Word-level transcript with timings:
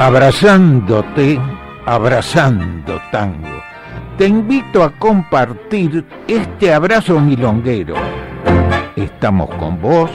Abrazándote, 0.00 1.40
abrazando 1.84 3.00
tango. 3.10 3.60
Te 4.16 4.28
invito 4.28 4.84
a 4.84 4.90
compartir 4.92 6.04
este 6.28 6.72
abrazo 6.72 7.18
milonguero. 7.18 7.96
Estamos 8.94 9.50
con 9.56 9.80
vos 9.82 10.10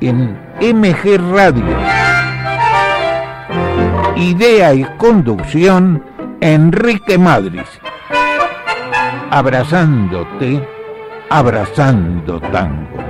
en 0.00 0.38
MG 0.60 1.18
Radio. 1.30 1.76
Idea 4.16 4.72
y 4.72 4.84
conducción, 4.96 6.02
Enrique 6.40 7.18
Madrid. 7.18 7.60
Abrazándote, 9.30 10.66
abrazando 11.28 12.40
tango. 12.40 13.05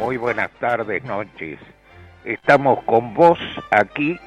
Muy 0.00 0.16
buenas 0.16 0.50
tardes, 0.52 1.04
noches. 1.04 1.58
Estamos 2.24 2.82
con 2.84 3.12
vos 3.12 3.38
aquí 3.70 4.18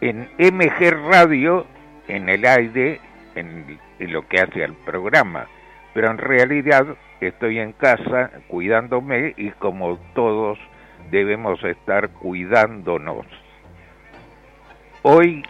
en 0.00 0.26
MG 0.38 0.92
Radio, 1.10 1.66
en 2.08 2.30
el 2.30 2.46
aire, 2.46 3.02
en, 3.34 3.78
lo 3.98 4.26
que 4.26 4.40
hace 4.40 4.64
al 4.64 4.72
programa. 4.72 5.46
Pero 5.92 6.10
en 6.10 6.16
realidad 6.16 6.86
estoy 7.20 7.58
en 7.58 7.72
casa 7.74 8.30
cuidándome 8.48 9.34
y 9.36 9.50
como 9.50 9.98
todos 10.14 10.58
debemos 11.10 11.62
estar 11.64 12.08
cuidándonos. 12.08 13.26
Hoy 15.02 15.44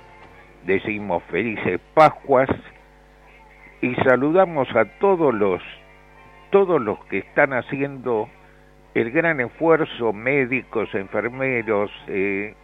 decimos 0.65 1.23
felices 1.31 1.81
Pascuas 1.95 2.51
y 3.81 3.95
saludamos 4.03 4.67
a 4.75 4.85
todos 4.99 5.33
los 5.33 5.63
todos 6.51 6.83
los 6.83 6.99
que 7.05 7.19
están 7.19 7.53
haciendo 7.53 8.29
el 8.95 9.11
gran 9.11 9.41
esfuerzo, 9.41 10.13
médicos, 10.13 10.93
enfermeros, 10.95 11.91
eh, 12.09 12.55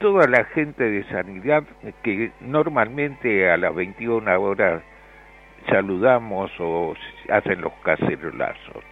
toda 0.00 0.26
la 0.26 0.44
gente 0.44 0.82
de 0.84 1.04
sanidad 1.04 1.64
que 2.02 2.32
normalmente 2.40 3.50
a 3.50 3.56
las 3.56 3.74
21 3.74 4.40
horas 4.40 4.82
saludamos 5.68 6.50
o 6.58 6.94
hacen 7.30 7.60
los 7.60 7.72
cacerolazos. 7.84 8.84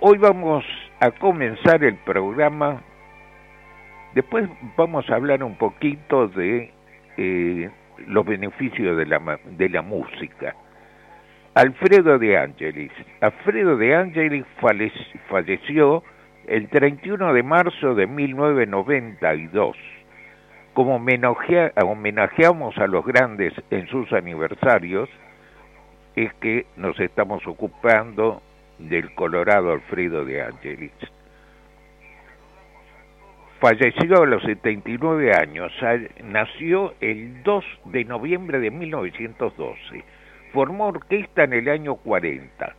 Hoy 0.00 0.18
vamos 0.18 0.64
a 1.00 1.10
comenzar 1.10 1.82
el 1.84 1.96
programa, 1.96 2.82
después 4.14 4.48
vamos 4.76 5.08
a 5.08 5.14
hablar 5.14 5.42
un 5.42 5.56
poquito 5.56 6.28
de 6.28 6.72
eh, 7.16 7.70
los 8.06 8.26
beneficios 8.26 8.96
de 8.96 9.06
la, 9.06 9.38
de 9.44 9.68
la 9.68 9.82
música. 9.82 10.54
Alfredo 11.56 12.18
de 12.18 12.36
Angelis. 12.36 12.92
Alfredo 13.22 13.78
de 13.78 13.96
Angelis 13.96 14.44
falleció 15.30 16.02
el 16.46 16.68
31 16.68 17.32
de 17.32 17.42
marzo 17.42 17.94
de 17.94 18.06
1992. 18.06 19.74
Como 20.74 20.96
homenajeamos 20.96 22.76
a 22.76 22.86
los 22.86 23.06
grandes 23.06 23.54
en 23.70 23.86
sus 23.86 24.12
aniversarios, 24.12 25.08
es 26.14 26.30
que 26.42 26.66
nos 26.76 27.00
estamos 27.00 27.46
ocupando 27.46 28.42
del 28.78 29.14
Colorado 29.14 29.72
Alfredo 29.72 30.26
de 30.26 30.42
Angelis. 30.42 30.92
Falleció 33.60 34.24
a 34.24 34.26
los 34.26 34.42
79 34.42 35.32
años, 35.34 35.72
nació 36.22 36.92
el 37.00 37.42
2 37.44 37.64
de 37.86 38.04
noviembre 38.04 38.60
de 38.60 38.70
1912 38.70 40.04
formó 40.52 40.88
orquesta 40.88 41.44
en 41.44 41.52
el 41.52 41.68
año 41.68 41.96
40. 41.96 42.74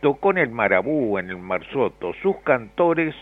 Tocó 0.00 0.30
en 0.30 0.38
el 0.38 0.50
Marabú, 0.50 1.18
en 1.18 1.30
el 1.30 1.38
Marsoto. 1.38 2.12
Sus 2.22 2.36
cantores, 2.38 3.14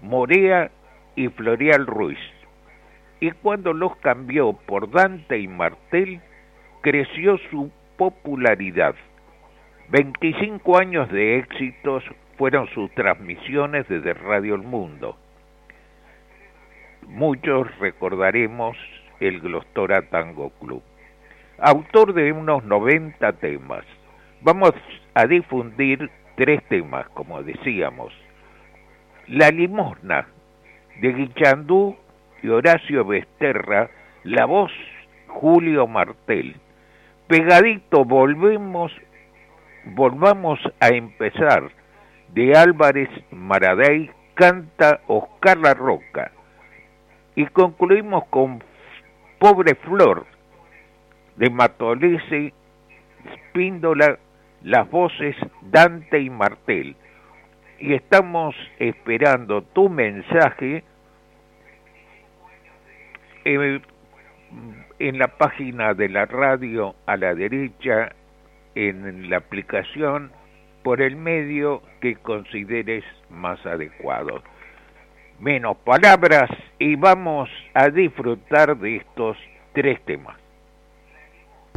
Morea 0.00 0.70
y 1.14 1.28
Florial 1.28 1.86
Ruiz. 1.86 2.18
Y 3.20 3.30
cuando 3.30 3.72
los 3.72 3.96
cambió 3.96 4.52
por 4.52 4.90
Dante 4.90 5.38
y 5.38 5.46
Martel, 5.46 6.20
creció 6.80 7.38
su 7.50 7.70
popularidad. 7.96 8.94
25 9.90 10.78
años 10.78 11.08
de 11.10 11.38
éxitos 11.38 12.02
fueron 12.36 12.66
sus 12.68 12.90
transmisiones 12.94 13.86
desde 13.88 14.14
Radio 14.14 14.56
El 14.56 14.62
Mundo. 14.62 15.16
Muchos 17.06 17.68
recordaremos 17.78 18.76
el 19.20 19.40
Glostora 19.40 20.08
Tango 20.08 20.50
Club 20.58 20.82
autor 21.62 22.12
de 22.12 22.32
unos 22.32 22.64
90 22.64 23.34
temas. 23.34 23.84
Vamos 24.40 24.72
a 25.14 25.26
difundir 25.26 26.10
tres 26.36 26.60
temas, 26.68 27.08
como 27.10 27.40
decíamos. 27.44 28.12
La 29.28 29.48
limosna, 29.50 30.26
de 31.00 31.12
Guichandú 31.12 31.96
y 32.42 32.48
Horacio 32.48 33.04
Besterra, 33.04 33.88
la 34.24 34.44
voz 34.44 34.72
Julio 35.28 35.86
Martel. 35.86 36.56
Pegadito 37.28 38.04
volvemos, 38.04 38.90
volvamos 39.84 40.58
a 40.80 40.88
empezar, 40.88 41.70
de 42.34 42.56
Álvarez 42.56 43.08
Maradei, 43.30 44.10
canta 44.34 45.00
Oscar 45.06 45.58
La 45.58 45.74
Roca. 45.74 46.32
Y 47.36 47.46
concluimos 47.46 48.24
con 48.30 48.64
Pobre 49.38 49.76
Flor, 49.76 50.26
de 51.36 51.50
Matolese, 51.50 52.52
Spíndola, 53.34 54.18
las 54.62 54.90
voces 54.90 55.36
Dante 55.62 56.20
y 56.20 56.30
Martel. 56.30 56.96
Y 57.78 57.94
estamos 57.94 58.54
esperando 58.78 59.62
tu 59.62 59.88
mensaje 59.88 60.84
en, 63.44 63.82
en 64.98 65.18
la 65.18 65.28
página 65.28 65.94
de 65.94 66.08
la 66.08 66.26
radio 66.26 66.94
a 67.06 67.16
la 67.16 67.34
derecha, 67.34 68.12
en 68.74 69.28
la 69.28 69.38
aplicación, 69.38 70.30
por 70.82 71.00
el 71.00 71.16
medio 71.16 71.82
que 72.00 72.16
consideres 72.16 73.04
más 73.30 73.64
adecuado. 73.66 74.42
Menos 75.40 75.76
palabras 75.78 76.50
y 76.78 76.94
vamos 76.96 77.48
a 77.74 77.88
disfrutar 77.88 78.76
de 78.76 78.96
estos 78.96 79.36
tres 79.72 80.00
temas. 80.04 80.41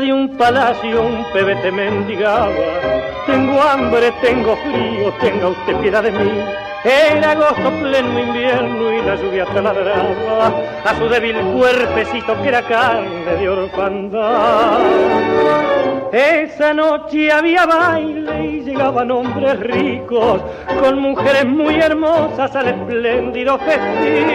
de 0.00 0.12
un 0.12 0.36
palacio 0.36 1.02
un 1.02 1.24
pebete 1.32 1.70
mendigaba. 1.70 2.50
Tengo 3.26 3.60
hambre, 3.62 4.12
tengo 4.20 4.56
frío, 4.56 5.12
tenga 5.20 5.48
usted 5.48 5.76
piedad 5.76 6.02
de 6.02 6.10
mí. 6.10 6.42
Era 6.84 7.32
agosto 7.32 7.70
pleno 7.80 8.20
invierno 8.20 8.92
y 8.92 9.02
la 9.02 9.16
lluvia 9.16 9.44
taladraba 9.46 10.52
a 10.84 10.94
su 10.98 11.08
débil 11.08 11.36
cuerpecito 11.56 12.40
que 12.42 12.48
era 12.48 12.62
carne 12.62 13.36
de 13.40 13.48
orfandad. 13.48 14.80
Esa 16.12 16.74
noche 16.74 17.32
había 17.32 17.66
baile 17.66 18.46
y 18.46 18.60
llegaban 18.62 19.10
hombres 19.10 19.58
ricos 19.60 20.42
con 20.80 21.00
mujeres 21.00 21.46
muy 21.46 21.76
hermosas 21.76 22.54
al 22.54 22.68
espléndido 22.68 23.58
festín. 23.58 24.26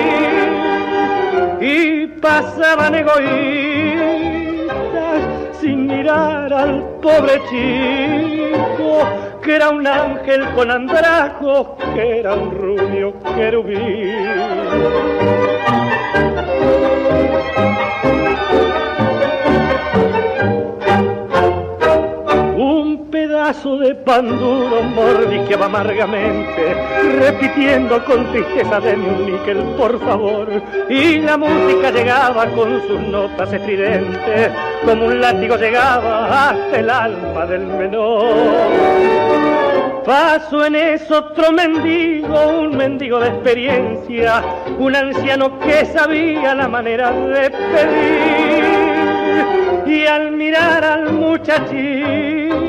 Y 1.61 2.07
pasaban 2.07 2.95
egoístas 2.95 3.70
sin 5.61 5.85
mirar 5.85 6.51
al 6.51 6.81
pobre 7.01 7.39
chico, 7.49 9.07
que 9.43 9.55
era 9.55 9.69
un 9.69 9.85
ángel 9.85 10.43
con 10.55 10.71
andrajos, 10.71 11.67
que 11.93 12.19
era 12.19 12.33
un 12.33 12.51
rubio 12.51 13.13
querubín. 13.35 14.15
Vaso 23.61 23.77
de 23.77 23.93
pan 23.93 24.27
duro 24.39 24.81
mordisqueaba 24.81 25.67
amargamente, 25.67 26.75
repitiendo 27.19 28.03
con 28.05 28.25
tristeza 28.31 28.79
de 28.79 28.95
un 28.95 29.25
níquel, 29.25 29.57
por 29.77 29.99
favor. 29.99 30.47
Y 30.89 31.19
la 31.19 31.37
música 31.37 31.91
llegaba 31.91 32.47
con 32.47 32.81
sus 32.87 32.99
notas 33.01 33.53
estridentes, 33.53 34.51
como 34.83 35.05
un 35.05 35.21
látigo 35.21 35.57
llegaba 35.57 36.49
hasta 36.49 36.79
el 36.79 36.89
alma 36.89 37.45
del 37.45 37.67
menor. 37.67 38.33
Paso 40.05 40.65
en 40.65 40.75
eso 40.75 41.19
otro 41.19 41.51
mendigo, 41.51 42.61
un 42.61 42.75
mendigo 42.75 43.19
de 43.19 43.27
experiencia, 43.27 44.43
un 44.79 44.95
anciano 44.95 45.59
que 45.59 45.85
sabía 45.85 46.55
la 46.55 46.67
manera 46.67 47.11
de 47.11 47.51
pedir. 47.51 48.65
Y 49.85 50.07
al 50.07 50.31
mirar 50.31 50.83
al 50.83 51.13
muchachito, 51.13 52.60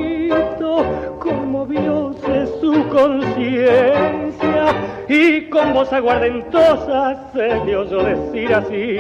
conmovióse 1.72 2.46
su 2.60 2.88
conciencia 2.88 4.64
y 5.08 5.42
con 5.48 5.72
voz 5.72 5.92
aguardentosa 5.92 7.30
se 7.32 7.64
le 7.64 7.76
oyó 7.76 8.02
decir 8.02 8.54
así. 8.54 8.98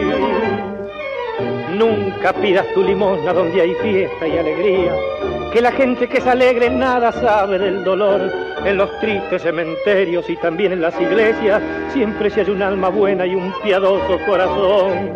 Nunca 1.76 2.32
pidas 2.34 2.66
tu 2.74 2.82
limosna 2.82 3.32
donde 3.32 3.60
hay 3.60 3.74
fiesta 3.76 4.26
y 4.26 4.38
alegría 4.38 4.92
que 5.52 5.60
la 5.60 5.72
gente 5.72 6.08
que 6.08 6.18
es 6.18 6.26
alegre 6.26 6.70
nada 6.70 7.12
sabe 7.12 7.58
del 7.58 7.84
dolor. 7.84 8.32
En 8.64 8.76
los 8.76 8.98
tristes 9.00 9.42
cementerios 9.42 10.28
y 10.30 10.36
también 10.36 10.72
en 10.72 10.80
las 10.80 10.98
iglesias 11.00 11.60
siempre 11.92 12.30
se 12.30 12.40
hay 12.42 12.50
un 12.50 12.62
alma 12.62 12.88
buena 12.88 13.26
y 13.26 13.34
un 13.34 13.52
piadoso 13.62 14.18
corazón. 14.24 15.10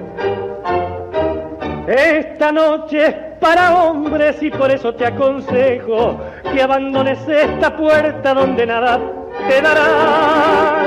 Esta 1.87 2.51
noche 2.51 3.07
es 3.07 3.26
para 3.41 3.83
hombres 3.83 4.43
y 4.43 4.51
por 4.51 4.71
eso 4.71 4.95
te 4.95 5.07
aconsejo 5.07 6.21
que 6.53 6.63
abandones 6.63 7.19
esta 7.29 7.77
puerta 7.77 8.35
donde 8.35 8.67
nada 8.67 9.01
te 9.49 9.61
dará. 9.61 10.85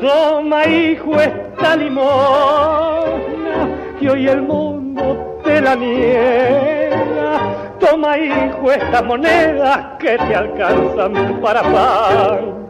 Toma, 0.00 0.66
hijo, 0.66 1.20
esta 1.20 1.76
limosna 1.76 3.18
que 3.98 4.10
hoy 4.10 4.28
el 4.28 4.42
mundo 4.42 5.40
te 5.44 5.60
la 5.60 5.74
niega 5.74 7.18
Toma, 7.78 8.18
hijo, 8.18 8.72
estas 8.72 9.04
monedas 9.04 9.98
que 9.98 10.18
te 10.18 10.34
alcanzan 10.34 11.40
para 11.40 11.62
pan. 11.62 12.67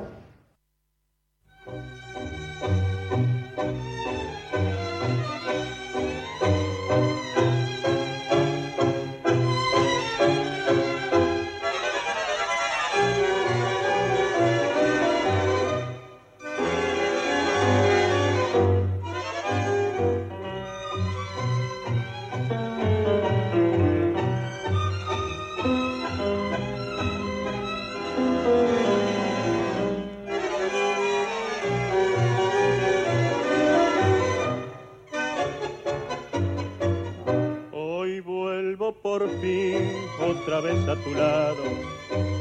Otra 40.49 40.61
vez 40.63 40.89
a 40.89 40.97
tu 40.97 41.15
lado, 41.15 41.63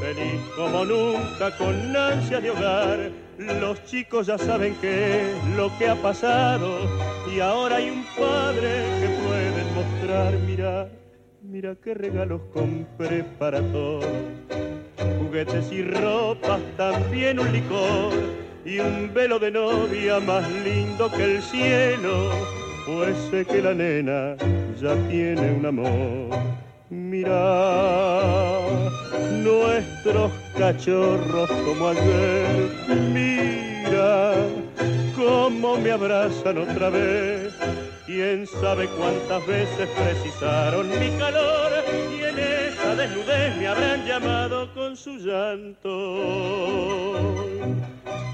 feliz 0.00 0.40
como 0.56 0.82
nunca 0.86 1.54
con 1.58 1.94
ansia 1.94 2.40
de 2.40 2.50
hogar. 2.50 3.10
Los 3.36 3.84
chicos 3.84 4.28
ya 4.28 4.38
saben 4.38 4.74
qué 4.80 5.30
es 5.30 5.44
lo 5.54 5.70
que 5.76 5.88
ha 5.88 5.94
pasado 5.94 6.78
y 7.30 7.40
ahora 7.40 7.76
hay 7.76 7.90
un 7.90 8.04
padre 8.18 8.82
que 9.00 9.08
puede 9.26 9.62
mostrar. 9.74 10.32
Mira, 10.46 10.88
mira 11.42 11.76
qué 11.84 11.92
regalos 11.92 12.40
compré 12.54 13.24
para 13.38 13.60
todos, 13.72 14.06
juguetes 15.18 15.70
y 15.70 15.82
ropas, 15.82 16.60
también 16.78 17.38
un 17.38 17.52
licor 17.52 18.14
y 18.64 18.78
un 18.78 19.12
velo 19.12 19.38
de 19.38 19.50
novia 19.50 20.18
más 20.18 20.50
lindo 20.64 21.10
que 21.12 21.36
el 21.36 21.42
cielo. 21.42 22.30
Pues 22.86 23.18
sé 23.30 23.44
que 23.44 23.60
la 23.60 23.74
nena 23.74 24.34
ya 24.80 24.94
tiene 25.08 25.52
un 25.52 25.66
amor 25.66 26.67
Mira 26.90 28.60
nuestros 29.30 30.32
cachorros 30.56 31.50
como 31.50 31.88
ayer. 31.88 32.70
Mira 33.12 34.34
cómo 35.14 35.76
me 35.76 35.90
abrazan 35.90 36.56
otra 36.58 36.88
vez. 36.88 37.52
Quién 38.06 38.46
sabe 38.46 38.88
cuántas 38.96 39.46
veces 39.46 39.86
precisaron 39.90 40.88
mi 40.88 41.10
calor 41.18 41.72
y 42.10 42.22
en 42.22 42.38
esa 42.38 42.94
desnudez 42.94 43.54
me 43.58 43.66
habrán 43.68 44.06
llamado 44.06 44.72
con 44.72 44.96
su 44.96 45.18
llanto. 45.18 45.90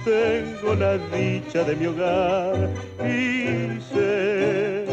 Tengo 0.04 0.74
la 0.76 0.96
dicha 1.16 1.64
de 1.64 1.74
mi 1.74 1.86
hogar 1.86 2.70
y 3.00 3.80
sé 3.92 4.83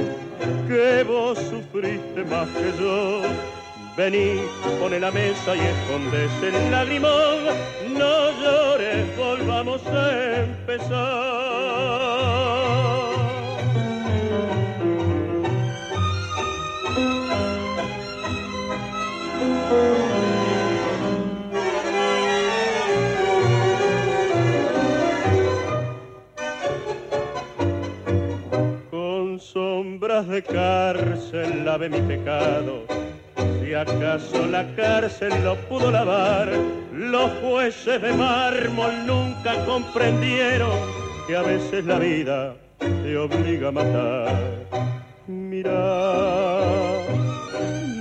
que 0.68 1.04
vos 1.04 1.38
sufriste 1.38 2.24
más 2.30 2.48
que 2.50 2.72
yo. 2.80 3.22
Vení, 3.98 4.42
pone 4.80 5.00
la 5.00 5.12
mesa 5.12 5.56
y 5.56 5.60
escondes 5.60 6.32
el 6.42 6.72
lagrimón. 6.72 7.46
No 7.98 8.32
llores, 8.42 9.18
volvamos 9.18 9.86
a 9.88 10.44
empezar. 10.44 11.51
De 30.20 30.44
cárcel 30.44 31.64
lave 31.64 31.88
mi 31.88 32.02
pecado. 32.02 32.86
Si 33.62 33.74
acaso 33.74 34.46
la 34.46 34.68
cárcel 34.76 35.32
lo 35.42 35.56
pudo 35.70 35.90
lavar, 35.90 36.50
los 36.92 37.32
jueces 37.42 38.02
de 38.02 38.12
mármol 38.12 38.92
nunca 39.08 39.64
comprendieron 39.66 40.78
que 41.28 41.38
a 41.38 41.42
veces 41.44 41.86
la 41.86 41.98
vida 41.98 42.56
te 42.82 43.18
obliga 43.18 43.70
a 43.70 43.72
matar. 43.72 44.36
Mira 45.28 45.72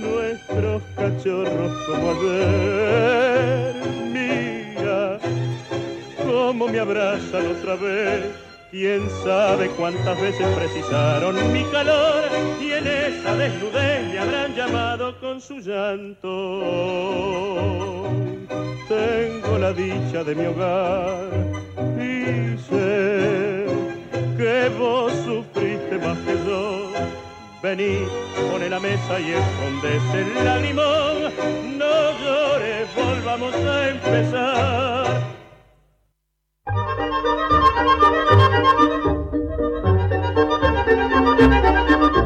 nuestros 0.01 0.81
cachorros 0.97 1.71
como 1.85 2.11
ayer, 2.11 3.75
mira 4.11 5.17
cómo 6.25 6.67
me 6.67 6.79
abrazan 6.79 7.47
otra 7.47 7.75
vez 7.75 8.50
Quién 8.71 9.09
sabe 9.25 9.67
cuántas 9.71 10.19
veces 10.21 10.47
precisaron 10.55 11.35
mi 11.51 11.65
calor 11.65 12.23
y 12.61 12.71
en 12.71 12.87
esa 12.87 13.35
desnudez 13.35 14.07
me 14.07 14.17
habrán 14.17 14.55
llamado 14.55 15.19
con 15.19 15.41
su 15.41 15.59
llanto. 15.59 16.29
Tengo 18.87 19.57
la 19.57 19.73
dicha 19.73 20.23
de 20.23 20.35
mi 20.35 20.45
hogar 20.45 21.27
y 21.99 22.57
sé 22.69 23.65
que 24.37 24.69
vos 24.79 25.11
sufriste 25.25 25.97
más 25.97 26.17
que 26.19 26.33
yo. 26.47 26.93
Vení, 27.61 28.07
pone 28.49 28.69
la 28.69 28.79
mesa 28.79 29.19
y 29.19 29.31
escondes 29.31 30.01
el 30.15 30.33
limón. 30.63 31.33
No 31.77 32.11
llores, 32.23 32.87
volvamos 32.95 33.53
a 33.53 33.89
empezar 33.89 34.81
Thank 38.71 39.05
you. 42.15 42.20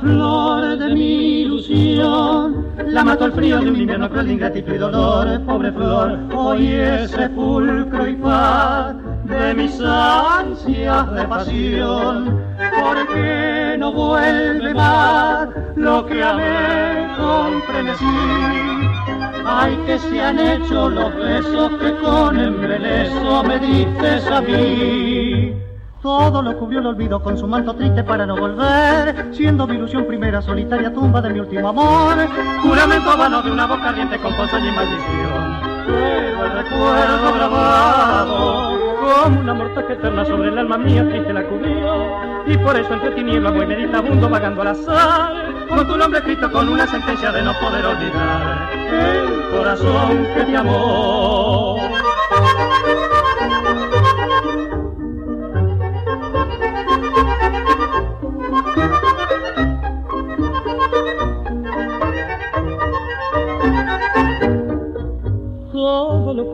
Flor 0.00 0.78
de 0.78 0.94
mi 0.94 1.40
ilusión. 1.42 2.66
La 2.86 3.04
mató 3.04 3.26
el 3.26 3.32
frío 3.32 3.58
de 3.60 3.70
un 3.70 3.76
invierno 3.76 4.08
cruel 4.08 4.26
de 4.26 4.32
ingratitud 4.32 4.74
y 4.74 4.78
dolor, 4.78 5.40
pobre 5.44 5.72
flor. 5.72 6.18
Hoy 6.34 6.66
es 6.68 7.10
sepulcro 7.10 8.08
y 8.08 8.14
paz 8.14 8.96
de 9.24 9.54
mis 9.54 9.80
ansias 9.80 11.12
de 11.12 11.24
pasión. 11.24 12.40
¿Por 12.80 13.08
qué 13.08 13.76
no 13.78 13.92
vuelve 13.92 14.74
más 14.74 15.48
lo 15.76 16.06
que 16.06 16.22
amé 16.22 17.08
con 17.16 17.62
frenesí? 17.62 18.04
Ay, 19.44 19.78
que 19.86 19.98
se 19.98 20.20
han 20.20 20.38
hecho 20.38 20.88
los 20.90 21.14
besos 21.16 21.72
que 21.80 21.96
con 21.96 22.38
embeleso 22.38 23.42
me 23.44 23.58
dices 23.58 24.26
a 24.26 24.40
mí. 24.40 25.09
Todo 26.02 26.40
lo 26.40 26.56
cubrió 26.56 26.78
el 26.80 26.86
olvido 26.86 27.22
con 27.22 27.36
su 27.36 27.46
manto 27.46 27.74
triste 27.74 28.02
para 28.02 28.24
no 28.24 28.34
volver, 28.34 29.34
siendo 29.34 29.66
mi 29.66 29.74
ilusión 29.76 30.06
primera 30.06 30.40
solitaria 30.40 30.90
tumba 30.90 31.20
de 31.20 31.28
mi 31.28 31.40
último 31.40 31.68
amor. 31.68 32.16
Juramento 32.62 33.16
vano 33.18 33.42
de 33.42 33.50
una 33.50 33.66
boca 33.66 33.90
ardiente 33.90 34.18
con 34.18 34.34
ponzoña 34.34 34.72
y 34.72 34.76
maldición. 34.76 35.60
Pero 35.86 36.44
el 36.46 36.52
recuerdo 36.52 37.34
grabado, 37.34 38.78
como 38.98 39.40
una 39.40 39.52
mortaja 39.52 39.92
eterna 39.92 40.24
sobre 40.24 40.48
el 40.48 40.58
alma 40.58 40.78
mía 40.78 41.06
triste 41.06 41.34
la 41.34 41.46
cubrió. 41.46 42.30
Y 42.46 42.56
por 42.56 42.76
eso 42.78 42.94
entre 42.94 43.10
tinieblas 43.10 43.52
voy 43.52 43.66
meditabundo 43.66 44.30
vagando 44.30 44.62
al 44.62 44.68
azar, 44.68 45.32
con 45.68 45.86
tu 45.86 45.98
nombre 45.98 46.20
escrito 46.20 46.50
con 46.50 46.66
una 46.66 46.86
sentencia 46.86 47.30
de 47.30 47.42
no 47.42 47.52
poder 47.60 47.84
olvidar 47.84 48.70
el 48.90 49.50
corazón 49.50 50.26
que 50.34 50.44
te 50.44 50.56
amó. 50.56 51.76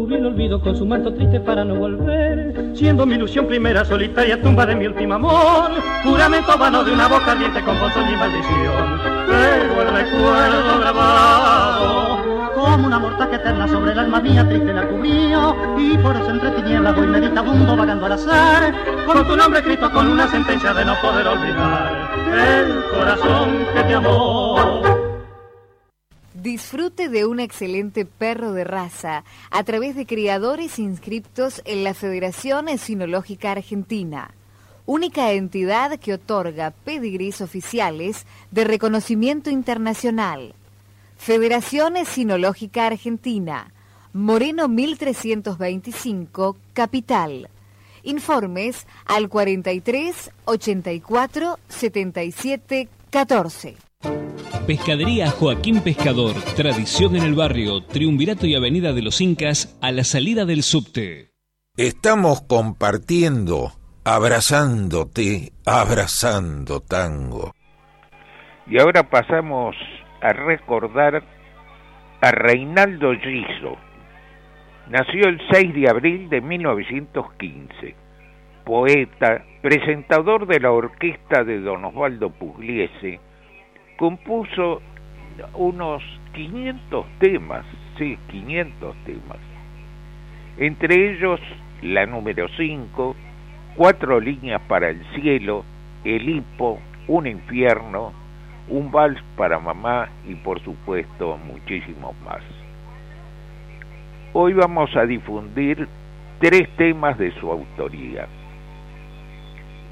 Cubrí 0.06 0.18
el 0.18 0.26
olvido 0.26 0.60
con 0.60 0.76
su 0.76 0.86
manto 0.86 1.12
triste 1.12 1.40
para 1.40 1.64
no 1.64 1.74
volver, 1.74 2.54
siendo 2.76 3.04
mi 3.04 3.16
ilusión 3.16 3.48
primera 3.48 3.84
solitaria 3.84 4.40
tumba 4.40 4.64
de 4.64 4.76
mi 4.76 4.86
último 4.86 5.14
amor, 5.14 5.72
juramento 6.04 6.56
vano 6.56 6.84
de 6.84 6.92
una 6.92 7.08
boca 7.08 7.32
ardiente 7.32 7.60
con 7.64 7.76
ponzoña 7.76 8.12
y 8.12 8.16
maldición, 8.16 9.00
pero 9.26 9.82
el 9.82 9.88
recuerdo 9.88 10.78
grabado 10.78 12.18
como 12.54 12.86
una 12.86 13.00
mortaja 13.00 13.34
eterna 13.34 13.66
sobre 13.66 13.90
el 13.90 13.98
alma 13.98 14.20
mía 14.20 14.48
triste 14.48 14.72
la 14.72 14.86
cubrió 14.86 15.56
y 15.76 15.98
por 15.98 16.14
eso 16.14 16.30
entre 16.30 16.52
tinieblas 16.52 16.94
voy 16.94 17.08
meditabundo 17.08 17.76
vagando 17.76 18.06
al 18.06 18.12
azar. 18.12 18.74
Con 19.06 19.26
tu 19.26 19.36
nombre 19.36 19.58
escrito 19.58 19.90
con 19.90 20.06
una 20.06 20.28
sentencia 20.28 20.72
de 20.72 20.84
no 20.84 20.94
poder 21.02 21.26
olvidar 21.26 22.12
el 22.32 22.84
corazón 22.96 23.66
que 23.74 23.82
te 23.82 23.94
amó 23.96 24.95
Disfrute 26.46 27.08
de 27.08 27.26
un 27.26 27.40
excelente 27.40 28.04
perro 28.06 28.52
de 28.52 28.62
raza 28.62 29.24
a 29.50 29.64
través 29.64 29.96
de 29.96 30.06
criadores 30.06 30.78
inscriptos 30.78 31.60
en 31.64 31.82
la 31.82 31.92
Federación 31.92 32.68
Sinológica 32.78 33.50
Argentina, 33.50 34.30
única 34.86 35.32
entidad 35.32 35.98
que 35.98 36.14
otorga 36.14 36.70
pedigrís 36.70 37.40
oficiales 37.40 38.26
de 38.52 38.62
reconocimiento 38.62 39.50
internacional. 39.50 40.54
Federación 41.16 41.94
Sinológica 42.06 42.86
Argentina, 42.86 43.72
Moreno 44.12 44.68
1325, 44.68 46.56
Capital. 46.74 47.50
Informes 48.04 48.86
al 49.04 49.28
43 49.28 50.30
84 50.44 51.58
77 51.66 52.88
14. 53.10 53.85
Pescadería 54.66 55.30
Joaquín 55.30 55.80
Pescador, 55.80 56.34
tradición 56.56 57.14
en 57.14 57.22
el 57.22 57.34
barrio, 57.34 57.82
Triunvirato 57.82 58.46
y 58.46 58.56
Avenida 58.56 58.92
de 58.92 59.02
los 59.02 59.20
Incas, 59.20 59.78
a 59.80 59.92
la 59.92 60.02
salida 60.02 60.44
del 60.44 60.64
subte. 60.64 61.30
Estamos 61.76 62.42
compartiendo, 62.42 63.70
abrazándote, 64.04 65.52
abrazando 65.64 66.80
tango. 66.80 67.52
Y 68.66 68.80
ahora 68.80 69.08
pasamos 69.08 69.76
a 70.20 70.32
recordar 70.32 71.22
a 72.20 72.30
Reinaldo 72.32 73.12
Giso. 73.12 73.76
Nació 74.88 75.28
el 75.28 75.40
6 75.50 75.74
de 75.74 75.88
abril 75.88 76.28
de 76.28 76.40
1915. 76.40 77.94
Poeta, 78.64 79.44
presentador 79.62 80.48
de 80.48 80.58
la 80.58 80.72
orquesta 80.72 81.44
de 81.44 81.60
Don 81.60 81.84
Osvaldo 81.84 82.30
Pugliese, 82.30 83.20
compuso 83.96 84.82
unos 85.54 86.02
500 86.34 87.06
temas, 87.18 87.64
sí, 87.98 88.18
500 88.30 88.96
temas. 89.04 89.38
Entre 90.58 91.12
ellos 91.12 91.40
la 91.82 92.06
número 92.06 92.48
5, 92.56 93.16
Cuatro 93.76 94.20
líneas 94.20 94.62
para 94.68 94.88
el 94.88 95.04
cielo, 95.14 95.62
El 96.02 96.26
hipo, 96.30 96.80
Un 97.08 97.26
infierno, 97.26 98.12
Un 98.68 98.90
vals 98.90 99.22
para 99.36 99.58
mamá 99.58 100.08
y 100.26 100.34
por 100.34 100.62
supuesto 100.62 101.38
muchísimos 101.46 102.16
más. 102.24 102.42
Hoy 104.32 104.54
vamos 104.54 104.94
a 104.96 105.04
difundir 105.04 105.86
tres 106.40 106.68
temas 106.76 107.18
de 107.18 107.32
su 107.32 107.50
autoría. 107.50 108.26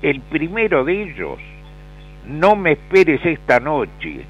El 0.01 0.21
primero 0.23 0.85
de 0.85 1.03
ellos 1.03 1.39
no 2.27 2.57
me 2.57 2.73
esperes 2.73 3.25
esta 3.25 3.61
noche, 3.61 4.25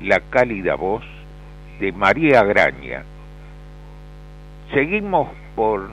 la 0.00 0.20
cálida 0.30 0.74
voz 0.74 1.04
de 1.78 1.92
María 1.92 2.42
Graña. 2.42 3.04
Seguimos 4.72 5.28
por 5.54 5.90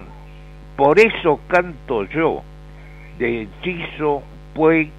Por 0.76 1.00
eso 1.00 1.40
canto 1.48 2.04
yo, 2.04 2.44
de 3.18 3.42
Hechizo 3.42 4.22
Puey, 4.54 4.92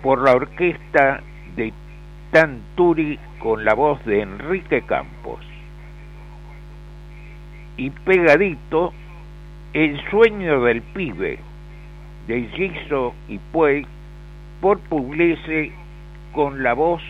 por 0.00 0.22
la 0.22 0.36
orquesta 0.36 1.20
de 1.56 1.72
Tanturi 2.30 3.18
con 3.40 3.64
la 3.64 3.74
voz 3.74 4.04
de 4.04 4.22
Enrique 4.22 4.82
Campos. 4.82 5.40
Y 7.76 7.90
pegadito, 7.90 8.92
El 9.72 10.00
sueño 10.10 10.62
del 10.62 10.82
pibe, 10.82 11.38
de 12.26 12.42
Giso 12.54 13.14
y 13.28 13.38
Puey, 13.38 13.86
por 14.60 14.78
Pugliese 14.80 15.72
con 16.32 16.62
la 16.62 16.74
voz 16.74 17.02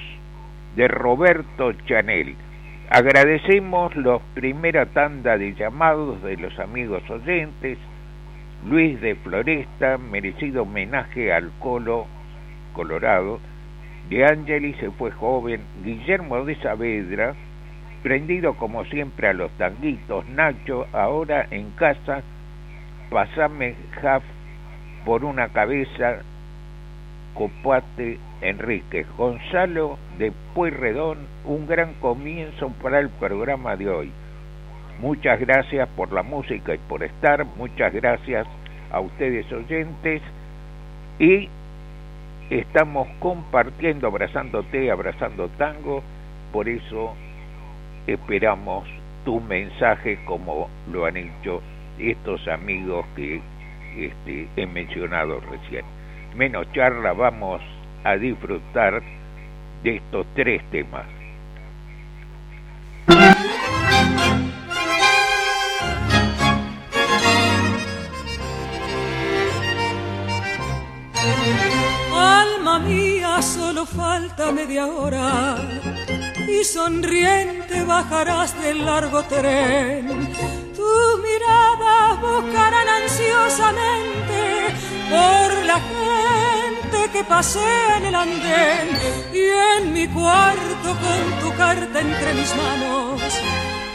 de 0.77 0.87
Roberto 0.87 1.73
Chanel. 1.87 2.37
Agradecemos 2.91 3.95
la 3.97 4.19
primera 4.35 4.87
tanda 4.87 5.37
de 5.37 5.55
llamados 5.55 6.23
de 6.23 6.37
los 6.37 6.59
amigos 6.59 7.09
oyentes. 7.11 7.79
Luis 8.69 9.01
de 9.01 9.15
Floresta, 9.17 9.99
merecido 9.99 10.63
homenaje 10.63 11.33
al 11.33 11.51
Colo 11.59 12.07
Colorado. 12.73 13.41
De 14.09 14.25
Angeli 14.25 14.75
se 14.75 14.91
fue 14.91 15.11
joven. 15.11 15.61
Guillermo 15.85 16.45
de 16.45 16.57
Saavedra, 16.57 17.35
prendido 18.03 18.55
como 18.55 18.85
siempre 18.85 19.29
a 19.29 19.33
los 19.33 19.51
tanguitos. 19.53 20.29
Nacho, 20.29 20.87
ahora 20.93 21.47
en 21.51 21.71
casa, 21.73 22.23
pasame 23.11 23.75
Jaf 24.01 24.23
por 25.05 25.25
una 25.25 25.49
cabeza 25.49 26.23
Copate 27.35 28.19
Enrique. 28.41 29.07
Gonzalo 29.17 29.99
de 30.19 30.33
Pueyrredón, 30.55 31.19
un 31.45 31.67
gran 31.67 31.95
comienzo 31.95 32.71
para 32.83 33.01
el 33.01 33.09
programa 33.09 33.77
de 33.77 33.89
hoy. 33.89 34.13
Muchas 35.01 35.41
gracias 35.41 35.89
por 35.97 36.13
la 36.13 36.23
música 36.23 36.75
y 36.75 36.79
por 36.79 37.03
estar, 37.03 37.45
muchas 37.57 37.93
gracias 37.93 38.47
a 38.93 39.01
ustedes 39.01 39.51
oyentes 39.51 40.21
y 41.19 41.49
estamos 42.51 43.09
compartiendo, 43.19 44.09
abrazándote, 44.09 44.91
abrazando 44.91 45.49
tango, 45.57 46.03
por 46.53 46.69
eso 46.69 47.15
esperamos 48.07 48.87
tu 49.25 49.41
mensaje 49.41 50.19
como 50.25 50.69
lo 50.91 51.07
han 51.07 51.17
hecho 51.17 51.63
estos 51.99 52.47
amigos 52.49 53.07
que 53.17 53.41
este, 53.97 54.49
he 54.57 54.67
mencionado 54.67 55.41
recién 55.41 56.00
menos 56.35 56.67
charla 56.73 57.13
vamos 57.13 57.61
a 58.05 58.17
disfrutar 58.17 59.03
de 59.83 59.97
estos 59.97 60.27
tres 60.35 60.63
temas. 60.71 61.07
Alma 72.13 72.79
mía, 72.81 73.43
solo 73.43 73.87
falta 73.87 74.53
media 74.53 74.87
hora 74.87 75.57
y 76.49 76.65
sonriente 76.65 77.83
bajarás 77.85 78.61
del 78.63 78.85
largo 78.85 79.23
tren. 79.25 80.70
Tus 80.81 81.21
miradas 81.21 82.21
buscarán 82.23 82.89
ansiosamente 83.03 84.41
por 85.11 85.49
la 85.71 85.79
gente 85.97 86.99
que 87.13 87.23
pasea 87.23 87.99
en 87.99 88.07
el 88.07 88.15
andén 88.15 88.89
y 89.31 89.45
en 89.77 89.93
mi 89.93 90.09
cuarto 90.09 90.89
con 91.05 91.23
tu 91.43 91.55
carta 91.59 92.01
entre 92.01 92.33
mis 92.33 92.51
manos 92.57 93.21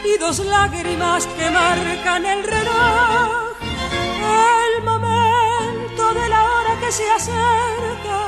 y 0.04 0.16
dos 0.18 0.38
lágrimas 0.38 1.26
que 1.26 1.50
marcan 1.50 2.24
el 2.24 2.44
reloj. 2.44 3.56
El 4.68 4.84
momento 4.84 6.14
de 6.14 6.28
la 6.28 6.40
hora 6.52 6.74
que 6.82 6.92
se 6.92 7.10
acerca 7.10 8.20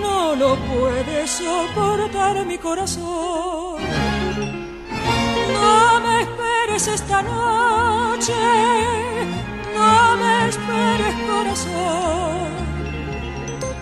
no 0.00 0.34
lo 0.36 0.56
puede 0.56 1.28
soportar 1.28 2.46
mi 2.46 2.56
corazón. 2.56 3.76
No 5.52 5.99
esperes 6.76 7.00
esta 7.00 7.22
noche, 7.22 8.34
no 9.74 10.16
me 10.16 10.48
esperes 10.48 11.14
corazón. 11.26 12.50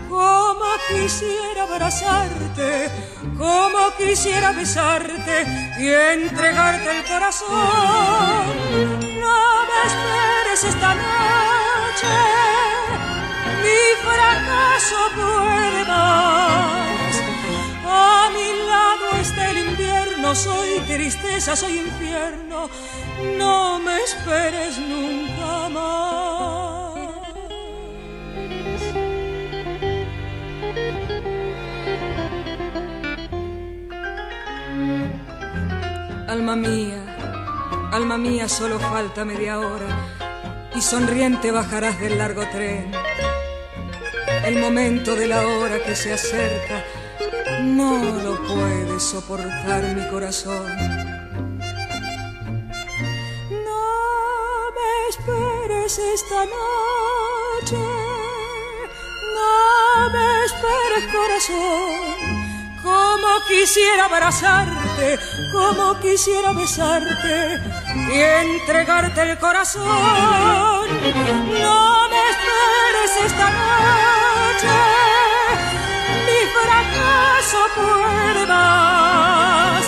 Como 0.09 0.64
quisiera 0.88 1.62
abrazarte, 1.64 2.90
como 3.37 3.95
quisiera 3.99 4.52
besarte 4.52 5.47
y 5.78 5.88
entregarte 5.88 6.99
el 6.99 7.04
corazón. 7.04 8.47
No 9.21 9.38
me 9.68 9.78
esperes 9.90 10.64
esta 10.64 10.95
noche, 10.95 12.14
mi 13.62 13.80
fracaso 14.02 14.97
puede 15.14 15.85
más. 15.85 16.67
Invierno, 20.28 20.35
soy 20.35 20.80
tristeza, 20.80 21.56
soy 21.56 21.78
infierno. 21.78 22.68
No 23.37 23.78
me 23.78 23.97
esperes 24.02 24.78
nunca 24.78 25.68
más. 25.68 26.99
Alma 36.28 36.56
mía, 36.56 37.90
alma 37.92 38.18
mía, 38.18 38.49
solo 38.49 38.78
falta 38.78 39.25
media 39.25 39.58
hora 39.58 39.87
y 40.75 40.80
sonriente 40.80 41.50
bajarás 41.50 41.99
del 42.00 42.18
largo 42.18 42.42
tren. 42.52 42.92
El 44.44 44.61
momento 44.61 45.16
de 45.16 45.26
la 45.26 45.47
hora 45.47 45.83
que 45.83 45.96
se 45.96 46.12
acerca 46.12 46.85
no 47.62 47.92
lo 48.23 48.42
puede 48.47 49.01
soportar 49.01 49.83
mi 49.94 50.09
corazón. 50.09 50.66
No 53.51 53.85
me 54.77 55.09
esperes 55.11 55.99
esta 56.14 56.44
noche, 56.44 57.77
no 59.37 60.11
me 60.11 60.44
esperes 60.44 61.12
corazón 61.12 62.49
como 62.83 63.29
quisiera 63.47 64.05
abrazarte, 64.07 65.18
como 65.53 65.99
quisiera 66.01 66.53
besarte 66.53 67.61
y 68.12 68.21
entregarte 68.21 69.23
el 69.23 69.38
corazón. 69.38 69.85
No 71.62 72.09
me 72.09 72.21
esperes 72.33 73.12
esta 73.27 73.51
noche, 73.51 74.68
más. 78.46 79.85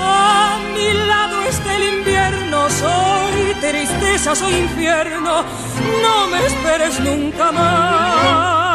A 0.00 0.58
mi 0.74 0.92
lado 0.92 1.42
está 1.42 1.76
el 1.76 1.98
invierno, 1.98 2.68
soy 2.70 3.54
tristeza, 3.60 4.34
soy 4.34 4.54
infierno, 4.54 5.44
no 6.02 6.26
me 6.28 6.46
esperes 6.46 7.00
nunca 7.00 7.52
más. 7.52 8.65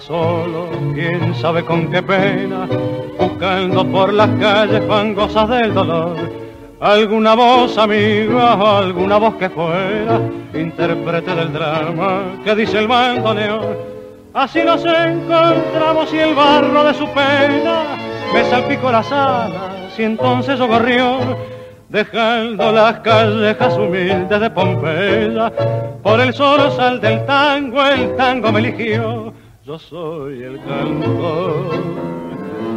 Solo, 0.00 0.68
quién 0.94 1.34
sabe 1.34 1.64
con 1.64 1.90
qué 1.90 2.02
pena, 2.02 2.68
buscando 3.18 3.84
por 3.86 4.12
las 4.12 4.30
calles 4.40 4.82
fangosas 4.86 5.48
del 5.48 5.74
dolor. 5.74 6.16
Alguna 6.80 7.34
voz 7.34 7.76
amiga 7.76 8.78
alguna 8.78 9.16
voz 9.16 9.34
que 9.34 9.50
fuera, 9.50 10.20
intérprete 10.54 11.34
del 11.34 11.52
drama 11.52 12.22
que 12.44 12.54
dice 12.54 12.78
el 12.78 12.86
bandoneón. 12.86 13.76
Así 14.34 14.62
nos 14.62 14.84
encontramos 14.84 16.12
y 16.12 16.18
el 16.18 16.34
barro 16.34 16.84
de 16.84 16.94
su 16.94 17.06
pena 17.08 17.96
me 18.32 18.44
salpicó 18.44 18.92
las 18.92 19.10
alas 19.10 19.98
y 19.98 20.02
entonces 20.04 20.60
ocurrió 20.60 21.18
dejando 21.88 22.70
las 22.70 23.00
callejas 23.00 23.76
humildes 23.76 24.40
de 24.40 24.50
Pompeya. 24.50 25.52
Por 26.02 26.20
el 26.20 26.32
solo 26.32 26.70
sal 26.70 27.00
del 27.00 27.24
tango, 27.26 27.84
el 27.84 28.14
tango 28.16 28.52
me 28.52 28.60
eligió 28.60 29.32
yo 29.68 29.78
soy 29.78 30.42
el 30.44 30.58
cantor, 30.64 31.66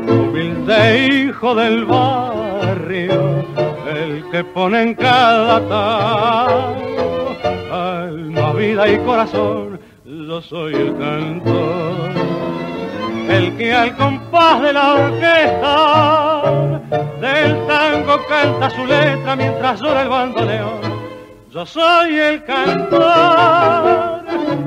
humilde 0.09 1.07
hijo 1.07 1.55
del 1.55 1.85
barrio, 1.85 3.45
el 3.89 4.29
que 4.29 4.43
pone 4.43 4.81
en 4.81 4.95
cada 4.95 5.61
tango 5.69 7.37
alma, 7.71 8.51
vida 8.51 8.89
y 8.89 8.97
corazón. 9.05 9.79
Yo 10.03 10.41
soy 10.41 10.73
el 10.73 10.97
cantor, 10.97 12.11
el 13.29 13.55
que 13.55 13.73
al 13.73 13.95
compás 13.95 14.61
de 14.61 14.73
la 14.73 14.93
orquesta 14.95 16.41
del 17.21 17.67
tango 17.67 18.19
canta 18.27 18.69
su 18.69 18.85
letra 18.85 19.37
mientras 19.37 19.79
llora 19.79 20.01
el 20.01 20.09
bandoneón. 20.09 20.81
Yo 21.53 21.65
soy 21.65 22.19
el 22.19 22.43
cantor 22.43 24.10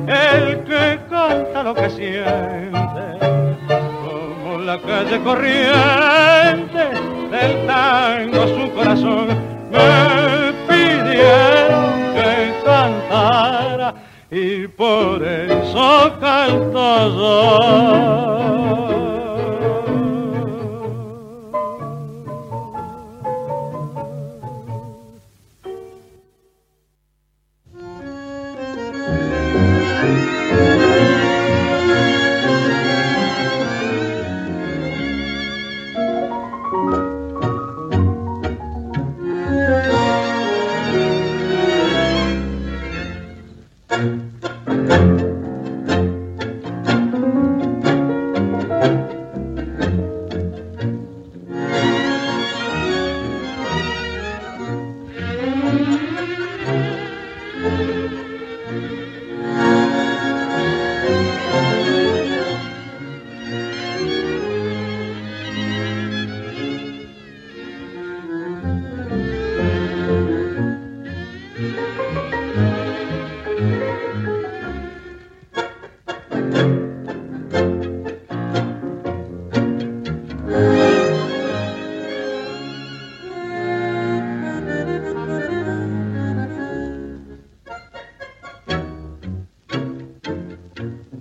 el 0.07 0.64
que 0.64 0.99
canta 1.11 1.62
lo 1.62 1.75
que 1.75 1.90
siente, 1.90 3.05
como 4.03 4.59
la 4.59 4.81
calle 4.81 5.20
corriente 5.20 6.85
del 7.31 7.66
tango 7.66 8.47
su 8.49 8.73
corazón 8.75 9.29
me 9.70 10.53
pidieron 10.68 12.14
que 12.14 12.55
cantara 12.64 13.94
y 14.31 14.66
por 14.68 15.23
eso 15.23 16.12
canto 16.20 17.09
yo. 17.16 19.13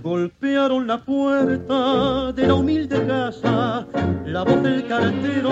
Golpearon 0.02 0.88
la 0.88 1.04
puerta 1.06 2.34
de 2.34 2.48
la 2.48 2.54
humilde 2.54 3.08
casa, 3.08 3.88
la 4.26 4.44
voz 4.44 4.62
del 4.62 4.86
cartero 4.88 5.52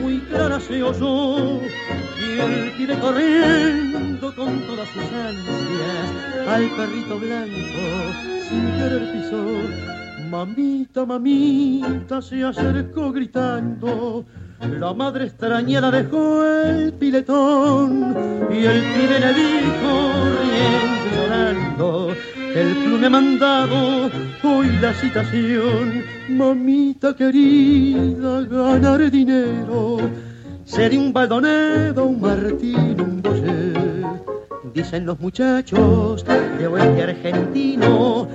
muy 0.00 0.20
clara 0.20 0.58
se 0.58 0.82
oyó, 0.82 1.60
y 1.60 2.40
el 2.40 2.72
pibe 2.72 2.98
corriendo 2.98 4.34
con 4.34 4.60
todas 4.60 4.88
sus 4.88 5.02
ansias. 5.02 6.48
Al 6.48 6.70
perrito 6.70 7.18
blanco 7.18 8.24
sin 8.48 8.66
querer 8.78 9.12
pisó. 9.12 9.44
Mami 10.30 10.73
mamita 11.06 12.20
se 12.22 12.42
acercó 12.44 13.12
gritando. 13.12 14.24
La 14.78 14.94
madre 14.94 15.26
extrañera 15.26 15.90
dejó 15.90 16.44
el 16.46 16.92
piletón 16.94 18.16
y 18.50 18.64
el 18.64 18.80
pibe 18.80 19.20
le 19.20 19.34
dijo 19.34 19.90
riendo 20.40 21.14
llorando 21.16 22.14
el 22.54 22.76
plume 22.76 23.10
mandado 23.10 24.10
hoy 24.42 24.68
la 24.80 24.94
citación. 24.94 26.04
Mamita 26.28 27.14
querida 27.14 28.42
ganar 28.42 29.10
dinero. 29.10 29.98
Ser 30.64 30.96
un 30.96 31.12
baldonedo 31.12 32.06
un 32.06 32.20
martín 32.20 33.00
un 33.00 33.22
boyer 33.22 33.74
dicen 34.74 35.06
los 35.06 35.20
muchachos 35.20 36.24
de 36.58 36.66
oeste 36.66 37.02
argentino 37.02 38.26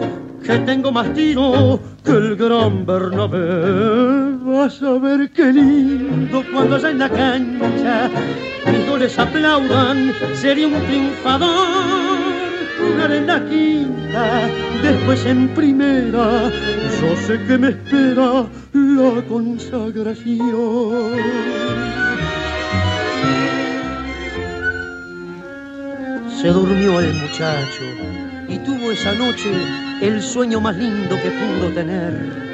que 0.44 0.58
tengo 0.60 0.92
más 0.92 1.14
tiro 1.14 1.80
que 2.04 2.12
el 2.12 2.36
gran 2.36 2.86
Bernabé. 2.86 4.38
Vas 4.44 4.82
a 4.82 4.94
ver 4.94 5.32
qué 5.32 5.54
lindo 5.54 6.44
cuando 6.52 6.76
allá 6.76 6.90
en 6.92 7.00
la 7.00 7.10
cancha 7.10 8.10
mis 8.72 8.88
goles 8.88 9.18
aplaudan, 9.18 10.14
sería 10.34 10.68
un 10.68 10.82
triunfador. 10.86 12.30
Jugar 12.80 13.12
en 13.12 13.28
la 13.28 13.46
quinta, 13.46 14.50
después 14.82 15.26
en 15.26 15.50
primera, 15.50 16.50
yo 17.02 17.16
sé 17.28 17.40
que 17.46 17.58
me 17.58 17.70
espera 17.70 18.46
la 18.74 19.22
consagración. 19.28 20.40
Se 26.42 26.48
durmió 26.48 27.02
el 27.02 27.14
muchacho 27.16 27.84
y 28.50 28.58
tuvo 28.60 28.92
esa 28.92 29.14
noche 29.14 29.52
el 30.02 30.22
sueño 30.22 30.60
más 30.60 30.76
lindo 30.76 31.16
que 31.22 31.30
pudo 31.30 31.72
tener. 31.74 32.50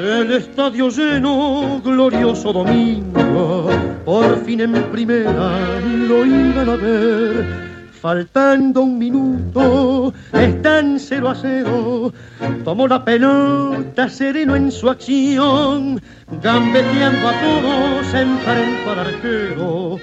El 0.00 0.32
estadio 0.32 0.88
lleno, 0.90 1.80
glorioso 1.84 2.52
domingo, 2.52 3.68
por 4.04 4.44
fin 4.44 4.60
en 4.60 4.72
primera 4.90 5.80
lo 5.80 6.26
iban 6.26 6.68
a 6.68 6.76
ver. 6.76 7.68
Faltando 8.00 8.82
un 8.82 8.96
minuto, 8.96 10.14
están 10.32 11.00
cero 11.00 11.30
a 11.30 11.34
cero. 11.34 12.12
Tomó 12.64 12.86
la 12.86 13.04
pelota 13.04 14.08
sereno 14.08 14.54
en 14.54 14.70
su 14.70 14.88
acción, 14.88 16.00
gambeteando 16.40 17.28
a 17.28 17.32
todos, 17.32 18.14
enfrentó 18.14 18.90
al 18.92 18.98
arquero 19.00 19.96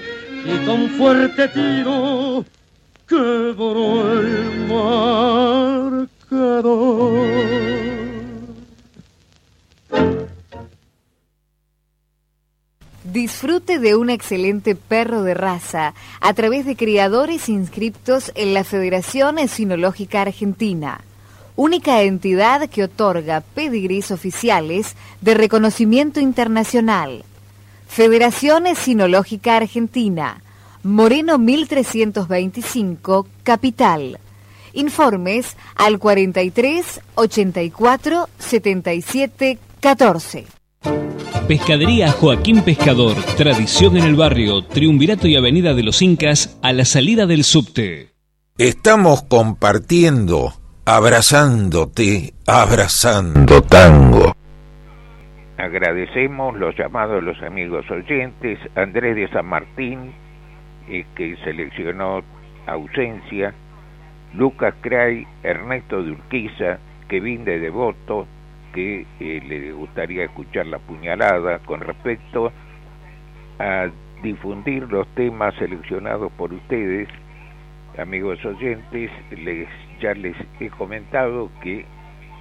y 0.44 0.66
con 0.66 0.88
fuerte 0.90 1.48
tiro 1.48 2.44
Disfrute 13.04 13.78
de 13.78 13.94
un 13.94 14.10
excelente 14.10 14.74
perro 14.74 15.22
de 15.22 15.34
raza 15.34 15.94
a 16.20 16.34
través 16.34 16.66
de 16.66 16.74
criadores 16.74 17.48
inscriptos 17.48 18.32
en 18.34 18.54
la 18.54 18.64
Federación 18.64 19.38
Esinológica 19.38 20.22
Argentina, 20.22 21.00
única 21.54 22.02
entidad 22.02 22.68
que 22.68 22.82
otorga 22.82 23.40
pedigrís 23.40 24.10
oficiales 24.10 24.96
de 25.20 25.34
reconocimiento 25.34 26.18
internacional. 26.18 27.24
Federación 27.86 28.66
Esinológica 28.66 29.56
Argentina, 29.56 30.42
Moreno 30.86 31.36
1325, 31.36 33.26
Capital 33.42 34.20
Informes 34.72 35.56
al 35.74 35.98
43 35.98 37.00
84 37.16 38.26
77 38.38 39.58
14. 39.80 40.44
Pescadería 41.48 42.12
Joaquín 42.12 42.62
Pescador, 42.62 43.16
tradición 43.36 43.96
en 43.96 44.04
el 44.04 44.14
barrio, 44.14 44.62
Triunvirato 44.62 45.26
y 45.26 45.34
Avenida 45.34 45.74
de 45.74 45.82
los 45.82 46.02
Incas, 46.02 46.56
a 46.62 46.72
la 46.72 46.84
salida 46.84 47.26
del 47.26 47.42
subte. 47.42 48.10
Estamos 48.56 49.24
compartiendo, 49.24 50.52
abrazándote, 50.84 52.32
abrazando 52.46 53.60
tango. 53.62 54.34
Agradecemos 55.58 56.56
los 56.56 56.76
llamados 56.78 57.16
de 57.16 57.22
los 57.22 57.42
amigos 57.42 57.84
oyentes, 57.90 58.60
Andrés 58.76 59.16
de 59.16 59.28
San 59.30 59.46
Martín, 59.46 60.12
eh, 60.88 61.04
que 61.14 61.36
seleccionó 61.44 62.22
ausencia, 62.66 63.54
Lucas 64.34 64.74
Cray, 64.80 65.26
Ernesto 65.42 66.02
de 66.02 66.12
Urquiza, 66.12 66.78
Kevin 67.08 67.44
de 67.44 67.58
Devoto, 67.58 68.26
que 68.72 69.06
eh, 69.20 69.42
le 69.46 69.72
gustaría 69.72 70.24
escuchar 70.24 70.66
la 70.66 70.78
puñalada 70.78 71.60
con 71.60 71.80
respecto 71.80 72.52
a 73.58 73.88
difundir 74.22 74.82
los 74.90 75.06
temas 75.14 75.54
seleccionados 75.54 76.30
por 76.32 76.52
ustedes, 76.52 77.08
amigos 77.98 78.44
oyentes, 78.44 79.10
les, 79.30 79.68
ya 80.00 80.12
les 80.14 80.36
he 80.60 80.68
comentado 80.70 81.50
que 81.62 81.86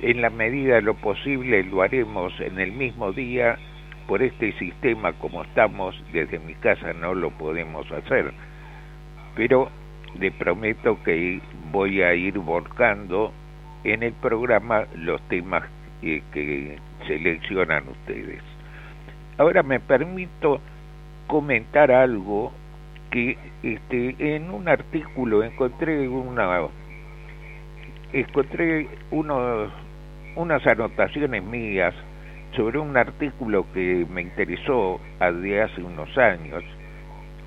en 0.01 0.21
la 0.21 0.29
medida 0.29 0.75
de 0.75 0.81
lo 0.81 0.95
posible 0.95 1.63
lo 1.63 1.81
haremos 1.81 2.37
en 2.41 2.59
el 2.59 2.71
mismo 2.73 3.13
día, 3.13 3.57
por 4.07 4.21
este 4.21 4.51
sistema 4.53 5.13
como 5.13 5.43
estamos, 5.43 5.95
desde 6.13 6.39
mi 6.39 6.53
casa 6.55 6.93
no 6.93 7.13
lo 7.13 7.31
podemos 7.31 7.91
hacer, 7.91 8.33
pero 9.35 9.69
le 10.19 10.31
prometo 10.31 11.01
que 11.03 11.41
voy 11.71 12.01
a 12.01 12.13
ir 12.13 12.37
volcando 12.39 13.31
en 13.83 14.03
el 14.03 14.13
programa 14.13 14.85
los 14.95 15.21
temas 15.27 15.63
que 16.01 16.77
seleccionan 17.07 17.87
ustedes. 17.87 18.41
Ahora 19.37 19.63
me 19.63 19.79
permito 19.79 20.61
comentar 21.27 21.91
algo 21.91 22.53
que 23.11 23.37
este, 23.63 24.35
en 24.35 24.49
un 24.51 24.67
artículo 24.67 25.43
encontré 25.43 26.07
una 26.07 26.67
encontré 28.13 28.87
unos, 29.11 29.71
unas 30.35 30.65
anotaciones 30.65 31.43
mías 31.43 31.93
sobre 32.55 32.79
un 32.79 32.95
artículo 32.97 33.65
que 33.73 34.05
me 34.09 34.21
interesó 34.21 34.99
de 35.19 35.61
hace 35.61 35.81
unos 35.81 36.17
años, 36.17 36.63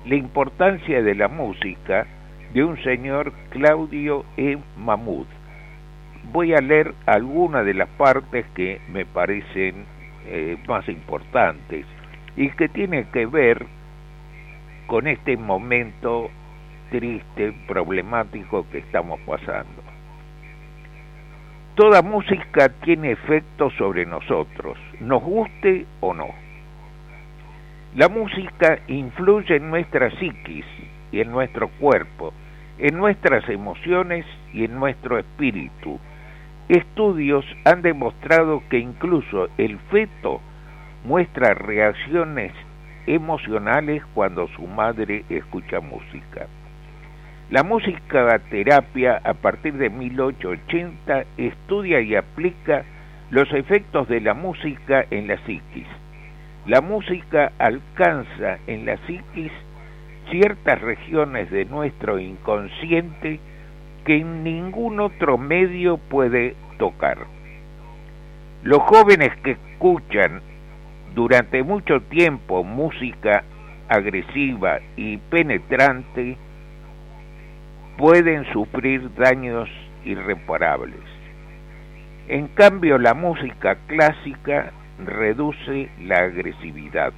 la 0.05 0.15
importancia 0.15 1.01
de 1.01 1.15
la 1.15 1.27
música 1.27 2.05
de 2.53 2.63
un 2.63 2.81
señor 2.83 3.31
Claudio 3.49 4.25
E. 4.37 4.57
Mamud. 4.77 5.27
Voy 6.31 6.53
a 6.53 6.61
leer 6.61 6.93
algunas 7.05 7.65
de 7.65 7.73
las 7.73 7.89
partes 7.89 8.45
que 8.55 8.81
me 8.91 9.05
parecen 9.05 9.85
eh, 10.25 10.57
más 10.67 10.87
importantes 10.87 11.85
y 12.35 12.49
que 12.51 12.69
tienen 12.69 13.05
que 13.11 13.25
ver 13.25 13.65
con 14.87 15.07
este 15.07 15.37
momento 15.37 16.29
triste, 16.89 17.53
problemático 17.67 18.65
que 18.71 18.79
estamos 18.79 19.19
pasando. 19.21 19.88
Toda 21.79 22.01
música 22.01 22.67
tiene 22.83 23.11
efecto 23.11 23.69
sobre 23.77 24.05
nosotros, 24.05 24.77
nos 24.99 25.23
guste 25.23 25.85
o 26.01 26.13
no. 26.13 26.27
La 27.95 28.09
música 28.09 28.79
influye 28.89 29.55
en 29.55 29.69
nuestra 29.69 30.11
psiquis, 30.11 30.65
y 31.13 31.21
en 31.21 31.31
nuestro 31.31 31.69
cuerpo, 31.79 32.33
en 32.79 32.97
nuestras 32.97 33.47
emociones 33.47 34.25
y 34.51 34.65
en 34.65 34.77
nuestro 34.77 35.19
espíritu. 35.19 36.01
Estudios 36.67 37.45
han 37.63 37.81
demostrado 37.81 38.61
que 38.69 38.79
incluso 38.79 39.47
el 39.57 39.79
feto 39.89 40.41
muestra 41.05 41.53
reacciones 41.53 42.51
emocionales 43.07 44.03
cuando 44.13 44.49
su 44.49 44.67
madre 44.67 45.23
escucha 45.29 45.79
música. 45.79 46.47
La 47.51 47.63
música 47.63 48.37
terapia 48.51 49.19
a 49.23 49.33
partir 49.33 49.73
de 49.73 49.89
1880 49.89 51.23
estudia 51.37 51.99
y 51.99 52.15
aplica 52.15 52.83
los 53.31 53.51
efectos 53.53 54.07
de 54.07 54.21
la 54.21 54.35
música 54.35 55.03
en 55.09 55.27
la 55.27 55.35
psiquis. 55.47 55.87
La 56.67 56.81
música 56.81 57.51
alcanza 57.57 58.59
en 58.67 58.85
la 58.85 58.97
psiquis 58.97 59.51
ciertas 60.29 60.79
regiones 60.79 61.49
de 61.49 61.65
nuestro 61.65 62.19
inconsciente 62.19 63.39
que 64.05 64.23
ningún 64.23 64.99
otro 64.99 65.39
medio 65.39 65.97
puede 65.97 66.55
tocar. 66.77 67.17
Los 68.61 68.83
jóvenes 68.83 69.35
que 69.43 69.51
escuchan 69.51 70.41
durante 71.15 71.63
mucho 71.63 71.99
tiempo 72.01 72.63
música 72.63 73.43
agresiva 73.87 74.81
y 74.95 75.17
penetrante 75.17 76.37
pueden 77.99 78.45
sufrir 78.53 79.13
daños 79.15 79.67
irreparables. 80.05 81.03
En 82.29 82.47
cambio, 82.47 82.97
la 82.97 83.13
música 83.13 83.75
clásica 83.87 84.71
reduce 85.05 85.89
la 85.99 86.19
agresividad. 86.19 87.11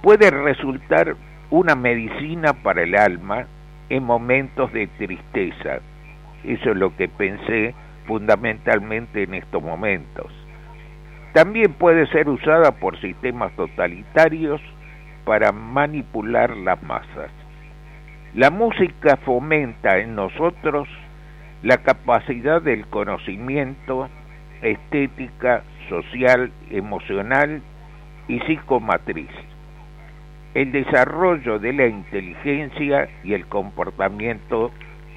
Puede 0.00 0.30
resultar 0.30 1.16
una 1.50 1.74
medicina 1.74 2.54
para 2.62 2.82
el 2.82 2.96
alma 2.96 3.44
en 3.90 4.04
momentos 4.04 4.72
de 4.72 4.86
tristeza. 4.86 5.80
Eso 6.42 6.70
es 6.70 6.76
lo 6.76 6.96
que 6.96 7.08
pensé 7.08 7.74
fundamentalmente 8.06 9.24
en 9.24 9.34
estos 9.34 9.62
momentos. 9.62 10.32
También 11.34 11.74
puede 11.74 12.06
ser 12.06 12.26
usada 12.26 12.72
por 12.72 12.98
sistemas 13.02 13.52
totalitarios 13.54 14.62
para 15.26 15.52
manipular 15.52 16.56
las 16.56 16.82
masas. 16.82 17.30
La 18.34 18.48
música 18.50 19.16
fomenta 19.16 19.98
en 19.98 20.14
nosotros 20.14 20.88
la 21.64 21.78
capacidad 21.78 22.62
del 22.62 22.86
conocimiento, 22.86 24.08
estética, 24.62 25.64
social, 25.88 26.52
emocional 26.70 27.60
y 28.28 28.38
psicomatriz, 28.42 29.30
el 30.54 30.70
desarrollo 30.70 31.58
de 31.58 31.72
la 31.72 31.88
inteligencia 31.88 33.08
y 33.24 33.34
el 33.34 33.46
comportamiento 33.46 34.70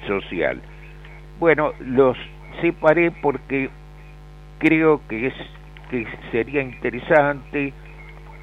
social. 0.08 0.60
Bueno, 1.38 1.72
los 1.78 2.16
separé 2.62 3.12
porque 3.12 3.70
creo 4.58 5.00
que 5.08 5.28
es 5.28 5.34
que 5.88 6.04
sería 6.32 6.62
interesante 6.62 7.72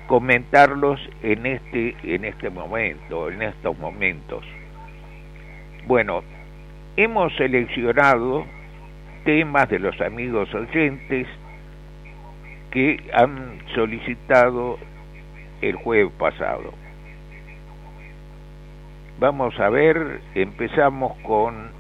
comentarlos 0.08 0.98
en 1.24 1.46
este 1.46 1.96
en 2.04 2.24
este 2.24 2.50
momento, 2.50 3.30
en 3.30 3.42
estos 3.42 3.78
momentos. 3.78 4.46
Bueno, 5.88 6.22
hemos 6.96 7.36
seleccionado 7.38 8.46
temas 9.26 9.68
de 9.70 9.80
los 9.80 10.00
amigos 10.00 10.54
oyentes 10.54 11.28
que 12.70 13.00
han 13.14 13.60
solicitado 13.74 14.78
el 15.62 15.76
jueves 15.76 16.14
pasado. 16.20 16.72
Vamos 19.20 19.60
a 19.60 19.70
ver, 19.70 20.22
empezamos 20.36 21.18
con, 21.20 21.72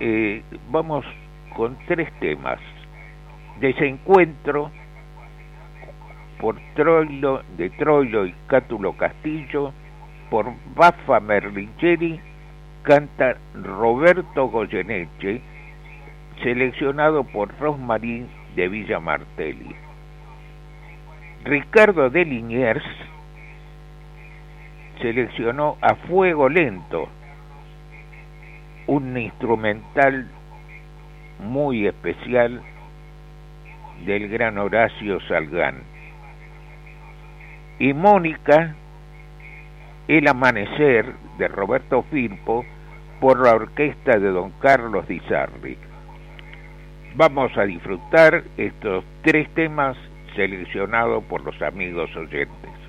eh, 0.00 0.42
vamos 0.70 1.04
con 1.56 1.76
tres 1.86 2.12
temas. 2.18 2.58
Desencuentro 3.60 4.72
por 6.40 6.60
Troilo, 6.74 7.42
de 7.56 7.70
Troilo 7.70 8.26
y 8.26 8.34
Cátulo 8.48 8.92
Castillo, 8.96 9.72
por 10.34 10.52
Baffa 10.74 11.20
Merligeri, 11.20 12.20
canta 12.82 13.36
Roberto 13.54 14.48
Goyeneche, 14.48 15.40
seleccionado 16.42 17.22
por 17.22 17.56
Rosmarín 17.60 18.26
de 18.56 18.66
Villa 18.66 18.98
Martelli. 18.98 19.76
Ricardo 21.44 22.10
de 22.10 22.24
Liniers 22.24 22.82
seleccionó 25.00 25.76
a 25.80 25.94
Fuego 25.94 26.48
Lento, 26.48 27.08
un 28.88 29.16
instrumental 29.16 30.26
muy 31.38 31.86
especial 31.86 32.60
del 34.04 34.28
gran 34.30 34.58
Horacio 34.58 35.20
Salgán. 35.28 35.84
Y 37.78 37.92
Mónica, 37.92 38.74
El 40.06 40.28
Amanecer 40.28 41.14
de 41.38 41.48
Roberto 41.48 42.02
Firpo 42.10 42.64
por 43.20 43.42
la 43.42 43.54
orquesta 43.54 44.18
de 44.18 44.28
don 44.28 44.50
Carlos 44.60 45.08
Di 45.08 45.18
Sarri. 45.20 45.78
Vamos 47.14 47.56
a 47.56 47.62
disfrutar 47.62 48.44
estos 48.58 49.02
tres 49.22 49.48
temas 49.54 49.96
seleccionados 50.36 51.24
por 51.24 51.42
los 51.42 51.60
amigos 51.62 52.14
oyentes. 52.16 52.83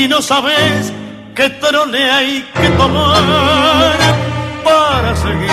Y 0.00 0.08
no 0.08 0.22
sabes 0.22 0.92
qué 1.34 1.50
trone 1.50 2.10
hay 2.10 2.42
que 2.54 2.68
tomar 2.70 3.98
para 4.64 5.14
seguir. 5.14 5.50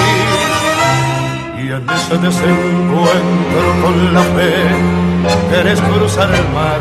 Y 1.58 1.68
en 1.68 1.90
ese 1.90 2.18
desencuentro 2.18 3.68
con 3.82 4.14
la 4.14 4.22
fe, 4.22 4.54
querés 5.50 5.82
cruzar 5.82 6.34
el 6.34 6.48
mar 6.50 6.80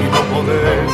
y 0.00 0.04
no 0.14 0.20
podés. 0.32 0.90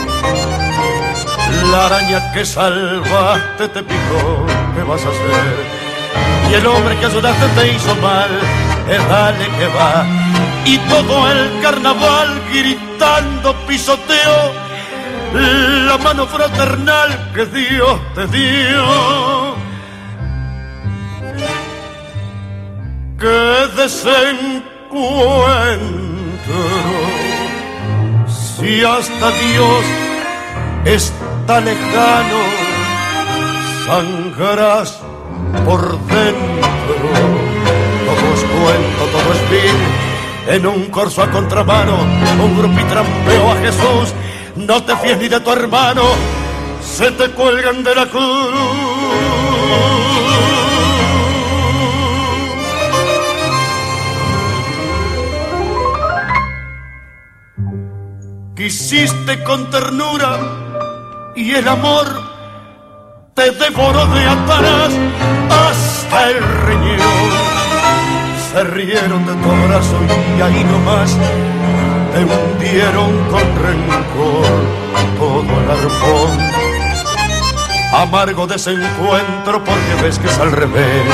La 1.71 1.87
araña 1.87 2.33
que 2.33 2.47
salvaste 2.47 3.69
te 3.69 3.83
picó, 3.83 4.47
¿qué 4.75 4.83
vas 4.83 5.05
a 5.05 5.09
hacer? 5.09 5.57
Y 6.51 6.55
el 6.55 6.67
hombre 6.67 6.97
que 6.97 7.07
ayudaste 7.07 7.47
te 7.49 7.73
hizo 7.73 7.95
mal, 7.97 8.31
es 8.89 9.09
dale 9.09 9.47
que 9.59 9.67
va 9.67 10.07
y 10.65 10.79
todo 10.79 11.31
el 11.31 11.61
carnaval 11.61 12.41
gritando 12.51 13.55
pisoteo 13.67 14.66
la 15.41 15.99
mano 15.99 16.27
fraternal 16.27 17.33
que 17.35 17.47
Dios 17.47 18.01
te 18.15 18.27
dio. 18.29 19.57
Que 23.19 23.83
desencuentro, 23.83 24.63
si 28.29 28.85
hasta 28.85 29.31
Dios 29.31 29.85
está 30.85 31.61
lejano, 31.61 32.41
sangrarás 33.87 35.01
por 35.65 35.99
dentro. 36.07 36.69
Todo 38.07 38.35
es 38.35 38.45
cuento, 38.45 39.05
todo 39.13 39.33
es 39.33 39.41
fin 39.51 40.07
en 40.49 40.67
un 40.67 40.87
corso 40.87 41.23
a 41.23 41.31
contramano, 41.31 41.97
un 42.43 42.57
grupo 42.57 42.79
y 42.79 42.85
trampeó 42.85 43.53
a 43.53 43.57
Jesús. 43.57 44.15
No 44.67 44.83
te 44.83 44.97
fíes 44.97 45.19
ni 45.19 45.29
de 45.29 45.39
tu 45.41 45.53
hermano, 45.53 46.03
se 46.83 47.11
te 47.13 47.31
cuelgan 47.31 47.85
de 47.85 47.95
la 47.95 48.07
cruz. 48.07 48.97
Quisiste 58.57 59.45
con 59.45 59.71
ternura 59.71 60.39
y 61.37 61.55
el 61.55 61.69
amor 61.69 62.07
te 63.35 63.51
devoró 63.53 64.07
de 64.07 64.25
atrás 64.27 64.93
hasta 65.51 66.31
el 66.31 66.43
riñón 66.67 67.57
se 68.53 68.65
rieron 68.65 69.27
de 69.27 69.35
tu 69.35 69.51
abrazo 69.51 69.99
y 70.39 70.41
ahí 70.41 70.65
nomás 70.65 71.15
te 72.17 72.25
hundieron 72.25 73.13
con 73.31 73.47
rencor 73.63 74.47
todo 75.19 75.61
el 75.61 75.71
arpón. 75.71 76.39
Amargo 77.93 78.47
desencuentro 78.47 79.63
porque 79.63 80.03
ves 80.03 80.19
que 80.19 80.29
es 80.29 80.39
al 80.39 80.53
revés. 80.53 81.05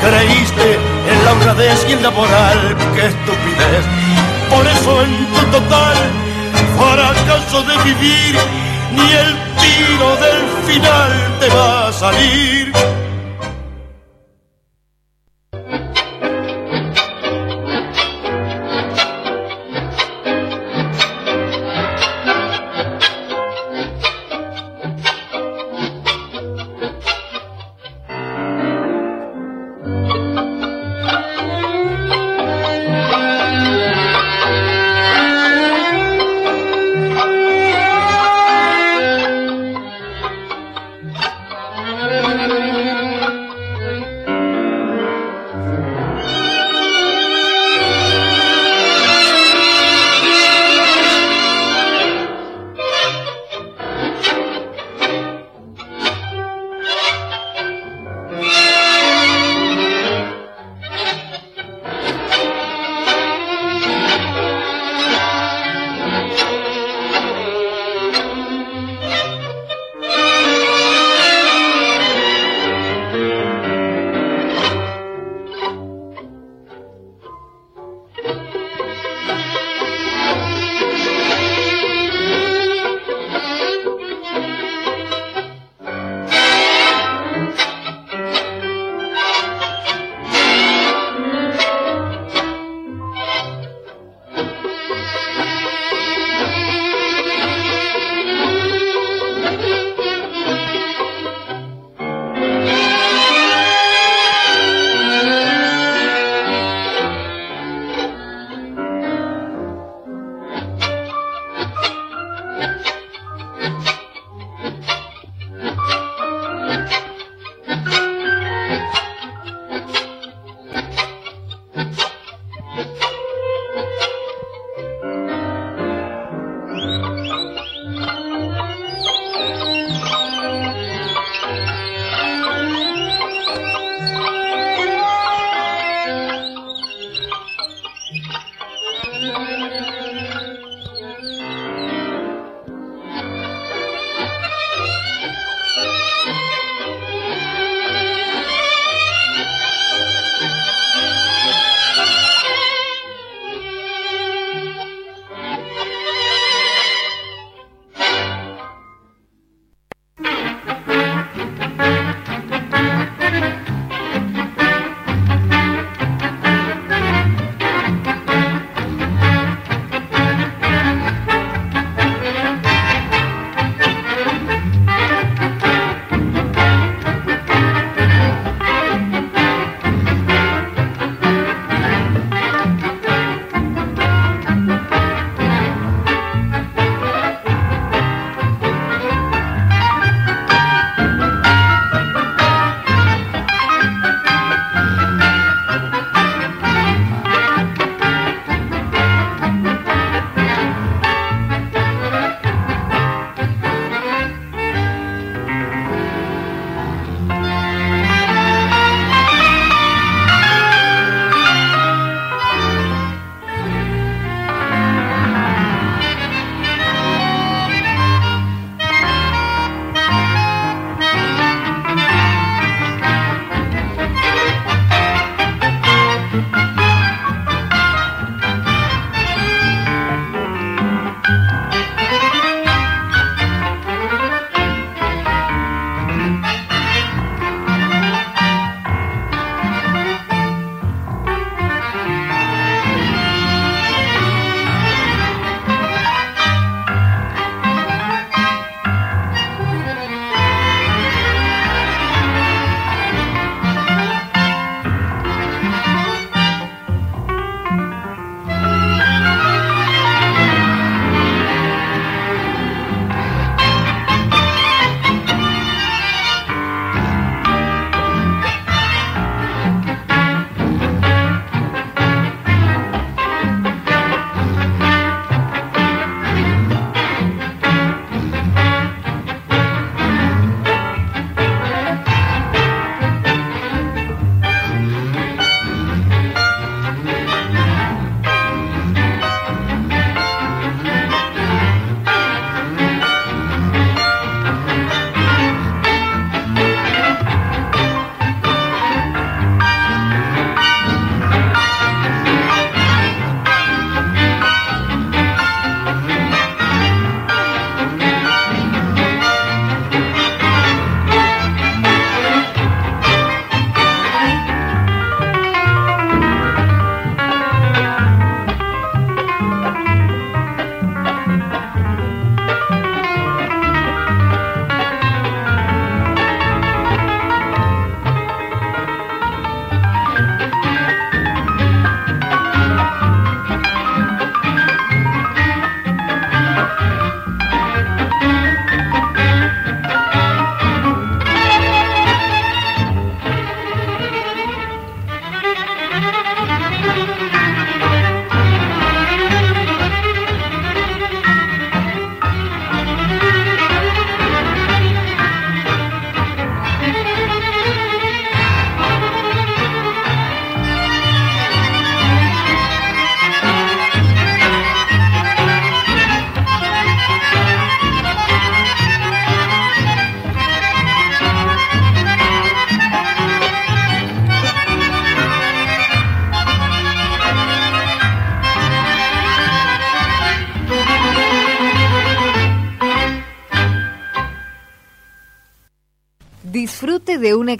Creíste 0.00 0.78
en 1.10 1.24
la 1.24 1.32
honradez 1.32 1.84
y 1.88 1.92
en 1.92 2.02
la 2.02 2.10
moral, 2.10 2.76
qué 2.94 3.06
estupidez. 3.06 3.84
Por 4.48 4.64
eso 4.66 5.02
en 5.02 5.26
tu 5.34 5.58
total 5.58 5.96
fracaso 6.78 7.62
de 7.64 7.76
vivir, 7.82 8.36
ni 8.92 9.12
el 9.12 9.36
tiro 9.60 10.16
del 10.24 10.42
final 10.66 11.12
te 11.40 11.48
va 11.48 11.88
a 11.88 11.92
salir. 11.92 12.72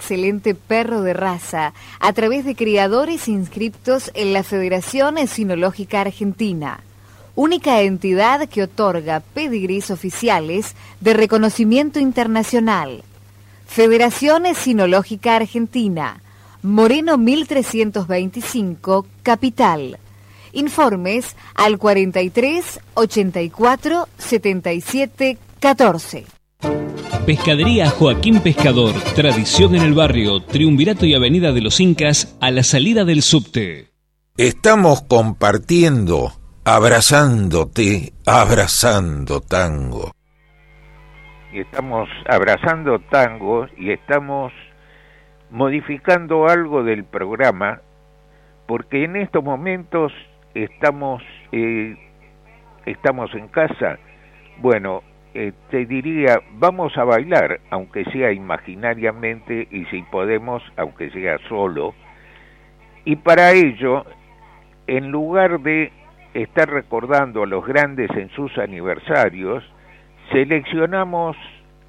Excelente 0.02 0.56
perro 0.56 1.02
de 1.02 1.12
raza 1.12 1.74
a 2.00 2.12
través 2.12 2.44
de 2.44 2.56
criadores 2.56 3.28
inscriptos 3.28 4.10
en 4.14 4.32
la 4.32 4.42
Federación 4.42 5.16
Esinológica 5.16 6.00
Argentina, 6.00 6.80
única 7.36 7.80
entidad 7.82 8.48
que 8.48 8.64
otorga 8.64 9.20
pedigrís 9.20 9.92
oficiales 9.92 10.74
de 11.00 11.14
reconocimiento 11.14 12.00
internacional. 12.00 13.04
Federación 13.68 14.44
Esinológica 14.44 15.36
Argentina, 15.36 16.20
Moreno 16.62 17.16
1325, 17.16 19.06
Capital. 19.22 19.98
Informes 20.52 21.36
al 21.54 21.78
43 21.78 22.80
84 22.94 24.08
77 24.18 25.38
14. 25.60 26.41
Pescadería 27.26 27.88
Joaquín 27.88 28.40
Pescador, 28.42 28.94
tradición 29.14 29.76
en 29.76 29.82
el 29.82 29.94
barrio, 29.94 30.40
Triunvirato 30.40 31.06
y 31.06 31.14
Avenida 31.14 31.52
de 31.52 31.60
los 31.60 31.78
Incas, 31.78 32.36
a 32.40 32.50
la 32.50 32.64
salida 32.64 33.04
del 33.04 33.22
subte. 33.22 33.86
Estamos 34.36 35.02
compartiendo, 35.02 36.32
abrazándote, 36.64 38.12
abrazando 38.26 39.40
tango. 39.40 40.10
Y 41.52 41.60
estamos 41.60 42.08
abrazando 42.28 42.98
tango 43.10 43.66
y 43.76 43.92
estamos 43.92 44.52
modificando 45.50 46.48
algo 46.48 46.82
del 46.82 47.04
programa 47.04 47.82
porque 48.66 49.04
en 49.04 49.16
estos 49.16 49.44
momentos 49.44 50.12
estamos 50.54 51.22
eh, 51.52 51.96
estamos 52.86 53.32
en 53.34 53.46
casa. 53.48 53.98
Bueno, 54.58 55.02
te 55.32 55.86
diría, 55.86 56.40
vamos 56.54 56.96
a 56.98 57.04
bailar, 57.04 57.60
aunque 57.70 58.04
sea 58.06 58.32
imaginariamente 58.32 59.66
y 59.70 59.84
si 59.86 60.02
podemos, 60.02 60.62
aunque 60.76 61.10
sea 61.10 61.38
solo. 61.48 61.94
Y 63.04 63.16
para 63.16 63.52
ello, 63.52 64.04
en 64.86 65.10
lugar 65.10 65.60
de 65.60 65.90
estar 66.34 66.68
recordando 66.68 67.42
a 67.42 67.46
los 67.46 67.64
grandes 67.66 68.10
en 68.10 68.28
sus 68.30 68.56
aniversarios, 68.58 69.64
seleccionamos 70.30 71.36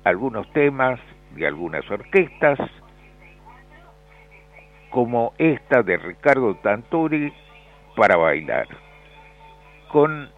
algunos 0.04 0.52
temas 0.54 1.00
de 1.36 1.48
algunas 1.48 1.89
orquestas, 1.89 2.60
como 4.89 5.34
esta 5.38 5.82
de 5.82 5.98
Ricardo 5.98 6.56
Tanturi, 6.56 7.34
para 7.96 8.16
bailar. 8.16 8.68
Con 9.91 10.30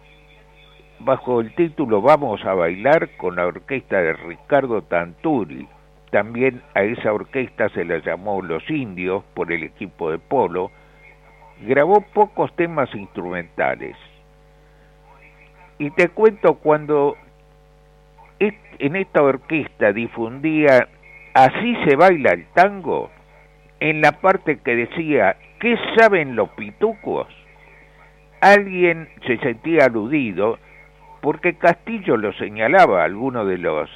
bajo 1.00 1.40
el 1.40 1.54
título 1.54 2.00
Vamos 2.02 2.44
a 2.44 2.54
bailar 2.54 3.16
con 3.16 3.36
la 3.36 3.46
orquesta 3.46 4.00
de 4.00 4.12
Ricardo 4.12 4.82
Tanturi. 4.82 5.68
También 6.10 6.62
a 6.74 6.82
esa 6.82 7.12
orquesta 7.12 7.68
se 7.70 7.84
la 7.84 7.98
llamó 7.98 8.42
Los 8.42 8.68
Indios 8.70 9.24
por 9.34 9.52
el 9.52 9.62
equipo 9.62 10.10
de 10.10 10.18
polo. 10.18 10.70
Grabó 11.62 12.00
pocos 12.00 12.54
temas 12.56 12.94
instrumentales. 12.94 13.96
Y 15.78 15.90
te 15.90 16.08
cuento 16.08 16.54
cuando 16.54 17.16
en 18.78 18.96
esta 18.96 19.22
orquesta 19.22 19.92
difundía 19.92 20.88
Así 21.36 21.76
se 21.84 21.96
baila 21.96 22.30
el 22.30 22.46
tango, 22.54 23.10
en 23.78 24.00
la 24.00 24.12
parte 24.12 24.58
que 24.64 24.74
decía 24.74 25.36
¿Qué 25.60 25.76
saben 25.98 26.34
los 26.34 26.48
pitucos? 26.50 27.26
Alguien 28.40 29.08
se 29.26 29.36
sentía 29.38 29.84
aludido 29.84 30.58
porque 31.20 31.56
Castillo 31.56 32.16
lo 32.16 32.32
señalaba 32.34 33.02
a 33.02 33.04
alguno 33.04 33.44
de 33.44 33.58
los 33.58 33.90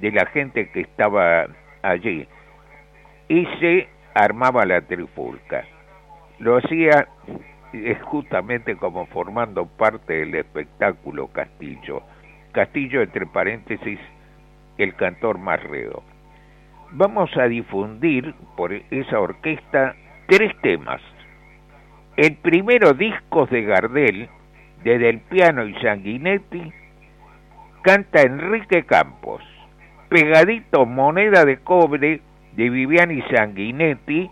de 0.00 0.10
la 0.10 0.26
gente 0.26 0.70
que 0.70 0.80
estaba 0.80 1.46
allí 1.82 2.26
y 3.28 3.46
se 3.60 3.88
armaba 4.14 4.64
la 4.66 4.80
trifulca. 4.80 5.64
Lo 6.38 6.56
hacía 6.56 7.08
justamente 8.02 8.76
como 8.76 9.06
formando 9.06 9.66
parte 9.66 10.14
del 10.14 10.34
espectáculo 10.34 11.28
Castillo. 11.28 12.02
Castillo, 12.52 13.00
entre 13.02 13.26
paréntesis, 13.26 13.98
el 14.76 14.94
cantor 14.96 15.38
más 15.38 15.62
reo. 15.62 16.02
Vamos 16.90 17.34
a 17.36 17.44
difundir 17.44 18.34
por 18.56 18.72
esa 18.72 19.18
orquesta 19.18 19.94
tres 20.26 20.52
temas. 20.60 21.00
El 22.16 22.36
primero, 22.36 22.92
discos 22.92 23.48
de 23.48 23.62
Gardel, 23.62 24.28
desde 24.84 25.10
el 25.10 25.20
piano 25.20 25.64
y 25.66 25.74
Sanguinetti, 25.80 26.72
canta 27.82 28.22
Enrique 28.22 28.84
Campos. 28.84 29.42
Pegadito 30.08 30.84
Moneda 30.84 31.44
de 31.44 31.58
Cobre 31.58 32.20
de 32.52 32.70
Viviani 32.70 33.22
Sanguinetti. 33.30 34.30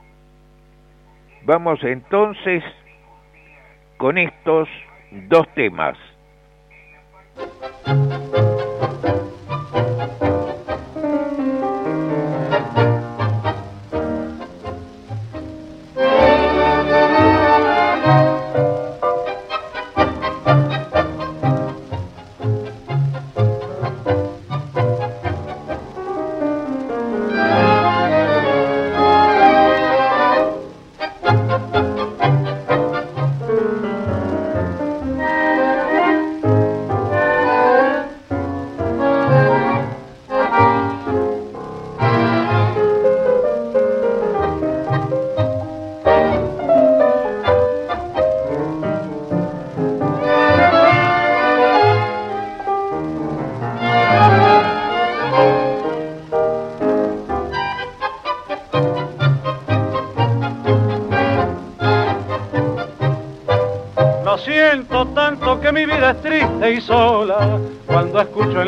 Vamos 1.45 1.83
entonces 1.83 2.63
con 3.97 4.19
estos 4.19 4.69
dos 5.29 5.49
temas. 5.55 5.97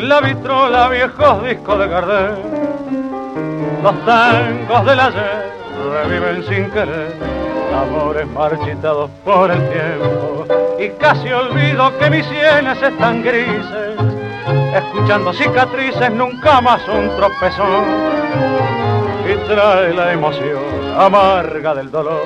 La 0.03 0.19
vitrola 0.19 0.89
viejos 0.89 1.43
discos 1.43 1.79
de 1.79 1.87
Gardel. 1.87 2.35
Los 3.81 4.05
tangos 4.05 4.85
del 4.85 4.99
ayer 4.99 5.51
reviven 5.91 6.43
sin 6.43 6.69
querer, 6.71 7.15
amores 7.73 8.27
marchitados 8.27 9.09
por 9.23 9.49
el 9.51 9.59
tiempo 9.69 10.45
y 10.77 10.89
casi 10.99 11.31
olvido 11.31 11.97
que 11.97 12.09
mis 12.09 12.25
sienes 12.25 12.81
están 12.81 13.23
grises, 13.23 13.97
escuchando 14.75 15.31
cicatrices 15.33 16.11
nunca 16.11 16.59
más 16.59 16.85
un 16.87 17.15
tropezón 17.15 17.85
y 19.25 19.35
trae 19.47 19.93
la 19.93 20.11
emoción 20.11 20.63
amarga 20.97 21.75
del 21.75 21.89
dolor. 21.89 22.21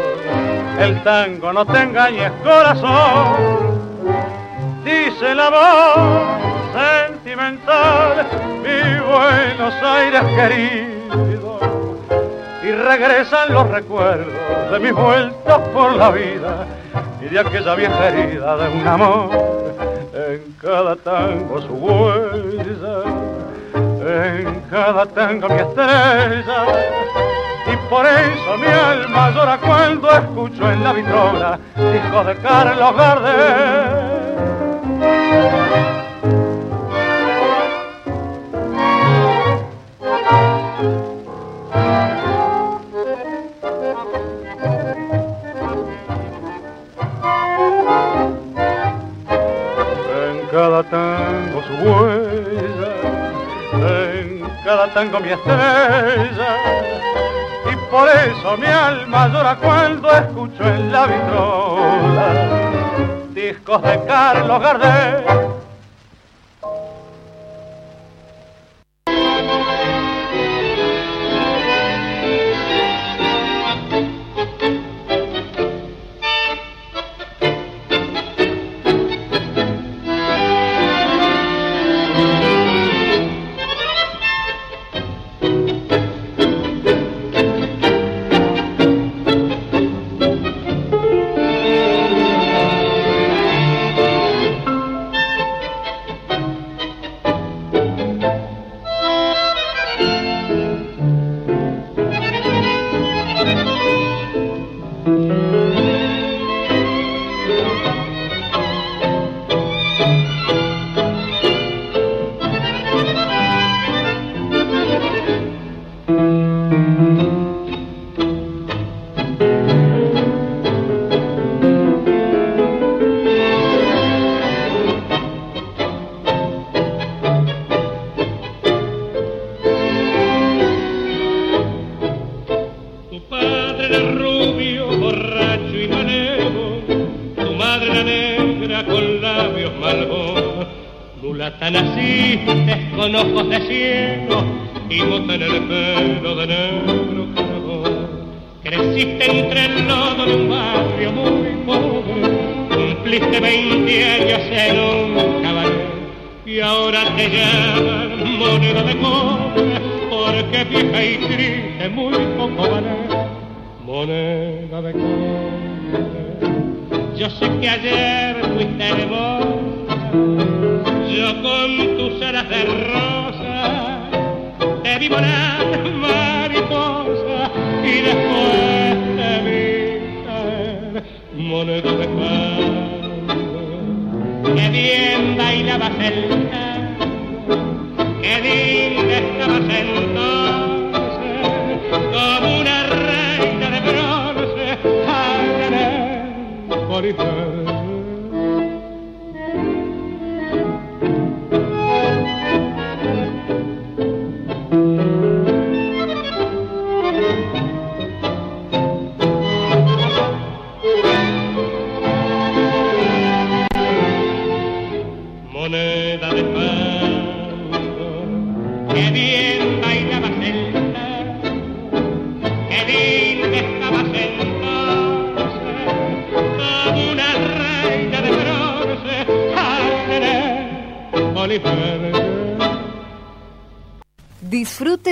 El 0.80 1.04
tango 1.04 1.54
no 1.54 1.66
te 1.66 1.80
engañes 1.80 2.32
corazón 2.44 3.68
dice 4.84 5.36
la 5.36 5.50
voz 5.50 7.17
sentimental, 7.28 8.26
mi 8.64 9.00
Buenos 9.02 9.74
Aires 9.84 10.24
querido. 10.36 11.60
Y 12.64 12.72
regresan 12.72 13.54
los 13.54 13.70
recuerdos 13.70 14.72
de 14.72 14.80
mis 14.80 14.94
vueltas 14.94 15.60
por 15.74 15.94
la 15.96 16.10
vida 16.12 16.66
y 17.22 17.26
de 17.26 17.40
aquella 17.40 17.76
vieja 17.76 18.08
herida 18.08 18.56
de 18.58 18.70
un 18.70 18.88
amor. 18.88 19.30
En 20.14 20.56
cada 20.62 20.96
tango 20.96 21.62
su 21.62 21.74
huella, 21.74 23.04
en 23.76 24.62
cada 24.70 25.06
tango 25.08 25.50
mi 25.50 25.60
estrella. 25.60 26.66
Y 27.72 27.76
por 27.90 28.06
eso 28.06 28.58
mi 28.58 28.68
alma 28.68 29.32
llora 29.32 29.58
cuando 29.58 30.10
escucho 30.12 30.72
en 30.72 30.82
la 30.84 30.94
vitrola 30.94 31.60
hijo 31.78 32.24
de 32.24 32.36
Carlos 32.38 32.96
Gardel. 32.96 34.08
Cada 50.78 50.90
tango 50.92 51.64
su 51.64 51.74
huella, 51.74 52.94
en 53.74 54.44
cada 54.64 54.94
tango 54.94 55.20
mi 55.20 55.30
estrella. 55.30 56.58
Por 57.90 58.10
eso 58.10 58.58
mi 58.58 58.68
alma 58.68 59.28
llora 59.30 59.56
cuando 59.56 60.12
escucho 60.12 60.64
en 60.64 60.92
la 60.92 61.08
vitrola 61.08 62.34
discos 63.34 63.82
de 63.82 64.04
Carlos 64.06 64.62
Gardel 64.62 65.47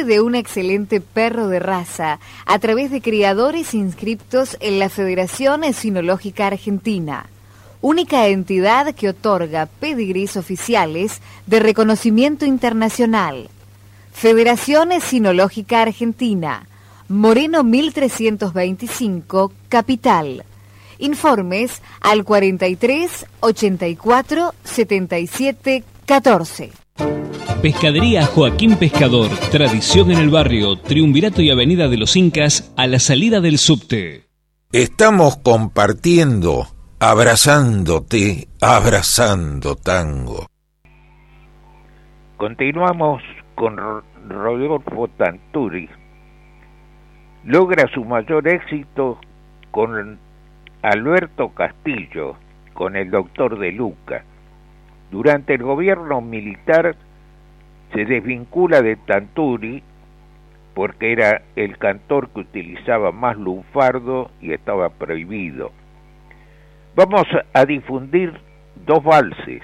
de 0.04 0.22
un 0.22 0.36
excelente 0.36 1.00
perro 1.00 1.48
de 1.48 1.60
raza 1.60 2.20
a 2.46 2.60
través 2.60 2.92
de 2.92 3.02
criadores 3.02 3.74
inscriptos 3.74 4.58
en 4.60 4.80
la 4.80 4.90
Federación 4.90 5.62
Sinológica 5.74 6.48
Argentina, 6.48 7.28
única 7.82 8.28
entidad 8.28 8.94
que 8.94 9.10
otorga 9.10 9.68
pedigrís 9.68 10.38
oficiales 10.38 11.22
de 11.48 11.60
reconocimiento 11.60 12.46
internacional. 12.46 13.50
Federación 14.12 14.90
Sinológica 15.02 15.82
Argentina, 15.82 16.68
Moreno 17.08 17.64
1325, 17.64 19.54
Capital. 19.70 20.44
Informes 21.00 21.82
al 22.02 22.24
43 22.24 23.26
84 23.42 24.54
77 24.64 25.84
14. 26.06 26.85
Pescadería 27.66 28.28
Joaquín 28.28 28.78
Pescador, 28.78 29.28
tradición 29.50 30.12
en 30.12 30.20
el 30.20 30.30
barrio, 30.30 30.76
Triunvirato 30.76 31.42
y 31.42 31.50
Avenida 31.50 31.88
de 31.88 31.98
los 31.98 32.16
Incas, 32.16 32.72
a 32.78 32.86
la 32.86 33.00
salida 33.00 33.42
del 33.42 33.58
subte. 33.58 34.26
Estamos 34.72 35.38
compartiendo, 35.38 36.68
abrazándote, 37.00 38.50
abrazando 38.62 39.76
tango. 39.76 40.46
Continuamos 42.38 43.24
con 43.56 43.78
Rodolfo 44.30 45.08
Tanturi. 45.18 45.90
Logra 47.46 47.90
su 47.96 48.06
mayor 48.06 48.48
éxito 48.48 49.18
con 49.72 50.20
Alberto 50.84 51.50
Castillo, 51.50 52.36
con 52.76 52.96
el 52.96 53.10
doctor 53.10 53.58
de 53.58 53.72
Luca. 53.72 54.24
Durante 55.10 55.56
el 55.56 55.64
gobierno 55.64 56.22
militar 56.22 56.96
se 57.94 58.06
desvincula 58.06 58.82
de 58.82 58.96
Tanturi 58.96 59.84
porque 60.74 61.14
era 61.14 61.42
el 61.56 61.78
cantor 61.78 62.30
que 62.30 62.42
utilizaba 62.42 63.12
más 63.12 63.38
lunfardo 63.38 64.30
y 64.42 64.52
estaba 64.52 64.90
prohibido. 64.90 65.72
Vamos 66.96 67.26
a 67.54 67.66
difundir 67.66 68.34
dos 68.86 69.04
valses, 69.04 69.64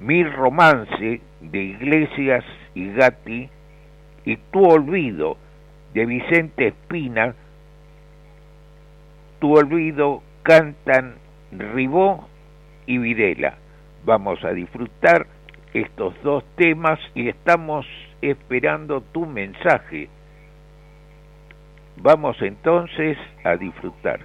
Mil 0.00 0.32
Romance 0.32 1.20
de 1.40 1.62
Iglesias 1.62 2.44
y 2.74 2.92
Gatti 2.92 3.48
y 4.24 4.36
Tu 4.36 4.64
Olvido 4.64 5.36
de 5.94 6.06
Vicente 6.06 6.68
Espina. 6.68 7.34
Tu 9.40 9.52
Olvido 9.52 10.22
cantan 10.42 11.14
Ribó 11.52 12.28
y 12.86 12.98
Videla. 12.98 13.54
Vamos 14.04 14.42
a 14.44 14.52
disfrutar 14.52 15.26
estos 15.74 16.14
dos 16.22 16.44
temas 16.56 16.98
y 17.14 17.28
estamos 17.28 17.86
esperando 18.22 19.00
tu 19.12 19.26
mensaje. 19.26 20.08
Vamos 21.96 22.36
entonces 22.40 23.18
a 23.44 23.56
disfrutar. 23.56 24.20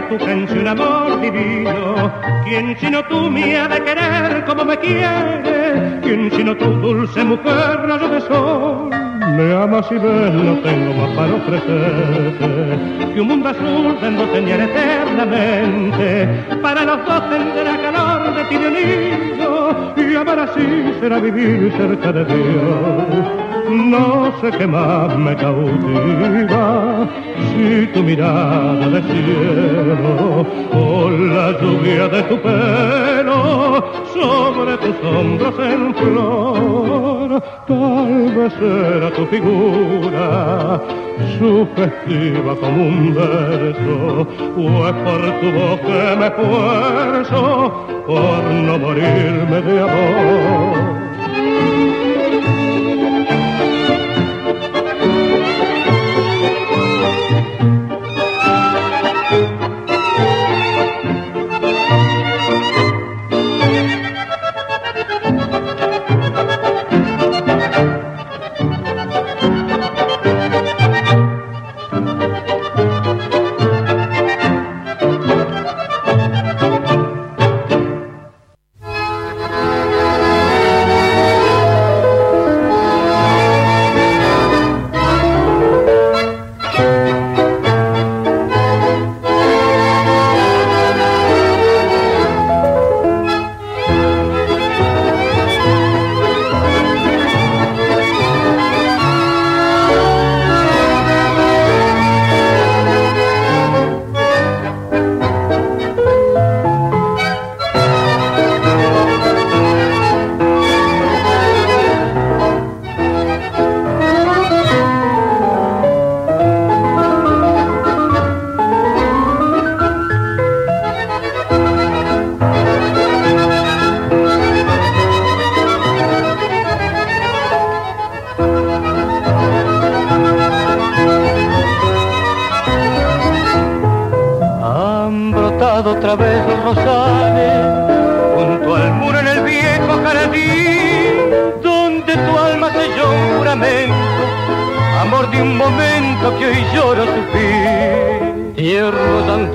Que 0.00 0.16
tu 0.16 0.24
canción, 0.24 0.68
amor 0.68 1.20
divino. 1.20 2.12
¿Quién 2.44 2.76
sino 2.78 3.02
tú 3.04 3.30
me 3.30 3.56
ha 3.56 3.68
de 3.68 3.82
querer 3.82 4.44
como 4.44 4.64
me 4.64 4.76
quiere? 4.76 6.00
¿Quién 6.02 6.30
sino 6.30 6.56
tú, 6.56 6.66
dulce 6.66 7.24
mujer, 7.24 7.80
rayo 7.86 8.08
de 8.08 8.20
sol? 8.20 8.90
Me 9.36 9.54
amas 9.54 9.86
y 9.90 9.94
ves, 9.94 10.32
no 10.32 10.58
tengo 10.60 10.94
más 10.94 11.10
para 11.16 11.34
ofrecerte 11.34 13.14
que 13.14 13.20
un 13.20 13.28
mundo 13.28 13.48
azul 13.48 13.98
dando 14.00 14.24
tener 14.28 14.60
eternamente. 14.60 16.28
Para 16.62 16.84
los 16.84 17.04
dos 17.06 17.30
tendrá 17.30 17.76
calor 17.82 18.34
de 18.34 18.44
ti 18.44 18.56
de 18.56 18.70
niño 18.70 20.10
y 20.10 20.14
amar 20.14 20.40
así 20.40 20.92
será 21.00 21.18
vivir 21.18 21.72
cerca 21.76 22.12
de 22.12 22.24
Dios 22.24 23.48
no 23.70 24.32
sé 24.40 24.50
qué 24.56 24.66
más 24.66 25.16
me 25.16 25.36
cautiva, 25.36 27.08
si 27.58 27.86
tu 27.92 28.02
mirada 28.02 28.88
de 28.88 29.00
cielo 29.02 30.46
o 30.72 31.10
la 31.10 31.46
lluvia 31.60 32.06
de 32.08 32.22
tu 32.28 32.36
pelo 32.46 33.40
sobre 34.14 34.76
tus 34.82 34.96
hombros 35.04 35.54
en 35.58 35.94
flor, 35.94 37.42
tal 37.66 38.30
vez 38.36 38.54
era 38.60 39.10
tu 39.10 39.26
figura 39.26 40.80
sugestiva 41.38 42.54
como 42.60 42.82
un 42.92 43.14
verso, 43.14 44.26
o 44.56 44.88
es 44.88 44.96
por 45.04 45.22
tu 45.40 45.48
voz 45.58 45.80
que 45.86 46.16
me 46.20 46.26
esfuerzo 46.26 47.72
por 48.06 48.44
no 48.66 48.78
morirme 48.78 49.60
de 49.62 49.80
amor. 49.80 51.07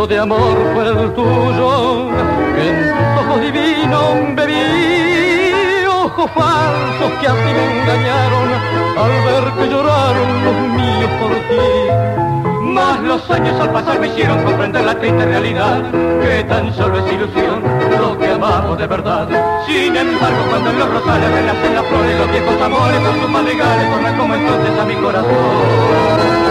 de 0.07 0.19
amor 0.19 0.57
por 0.73 0.85
el 0.85 1.13
tuyo, 1.13 2.09
que 2.55 2.69
en 2.69 2.93
tus 2.93 3.25
ojos 3.25 3.41
divinos 3.41 4.35
bebí 4.35 5.85
ojos 5.87 6.29
falsos 6.31 7.11
que 7.21 7.27
a 7.27 7.31
ti 7.31 7.51
me 7.53 7.81
engañaron 7.81 8.49
al 8.97 9.11
ver 9.23 9.53
que 9.53 9.69
lloraron 9.73 10.45
los 10.45 10.55
míos 10.75 11.11
por 11.21 11.31
ti. 11.31 12.63
Mas 12.63 12.99
los 13.01 13.29
años 13.31 13.59
al 13.61 13.71
pasar 13.71 13.99
me 13.99 14.07
hicieron 14.07 14.43
comprender 14.43 14.83
la 14.83 14.95
triste 14.99 15.25
realidad, 15.25 15.81
que 16.21 16.43
tan 16.43 16.73
solo 16.73 16.99
es 16.99 17.13
ilusión 17.13 17.63
lo 17.97 18.17
que 18.17 18.27
amamos 18.27 18.77
de 18.77 18.87
verdad. 18.87 19.27
Sin 19.65 19.95
embargo, 19.95 20.43
cuando 20.49 20.69
en 20.71 20.79
los 20.79 20.89
rosales 20.89 21.31
renacen 21.31 21.75
las 21.75 21.85
flores, 21.85 22.19
los 22.19 22.31
viejos 22.31 22.61
amores 22.61 22.99
con 22.99 23.21
sus 23.21 23.29
madrigales, 23.29 23.89
tornan 23.89 24.17
como 24.17 24.35
entonces 24.35 24.79
a 24.79 24.85
mi 24.85 24.95
corazón. 24.95 26.42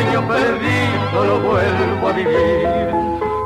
sueño 0.00 0.26
perdido 0.26 1.24
lo 1.24 1.40
vuelvo 1.40 2.08
a 2.08 2.12
vivir. 2.12 2.68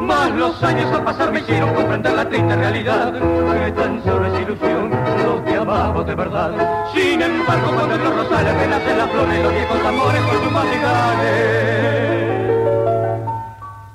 Más 0.01 0.31
los 0.33 0.63
años 0.63 0.93
al 0.93 1.03
pasar 1.03 1.33
me 1.33 1.41
hicieron 1.41 1.75
comprender 1.75 2.13
la 2.13 2.29
triste 2.29 2.55
realidad, 2.55 3.13
que 3.13 3.73
tan 3.73 4.05
solo 4.05 4.27
es 4.27 4.41
ilusión, 4.41 4.91
los 5.25 5.41
que 5.43 5.57
amamos 5.57 6.07
de 6.07 6.15
verdad. 6.15 6.53
Sin 6.95 7.21
embargo, 7.21 7.73
cuando 7.75 7.95
en 7.97 8.05
los 8.05 8.17
rosales 8.17 8.55
renacen 8.57 8.99
las 8.99 9.11
flores, 9.11 9.43
los 9.43 9.53
viejos 9.53 9.85
amores 9.85 10.23
por 10.23 10.43
sus 10.43 10.53
madrigales, 10.53 11.25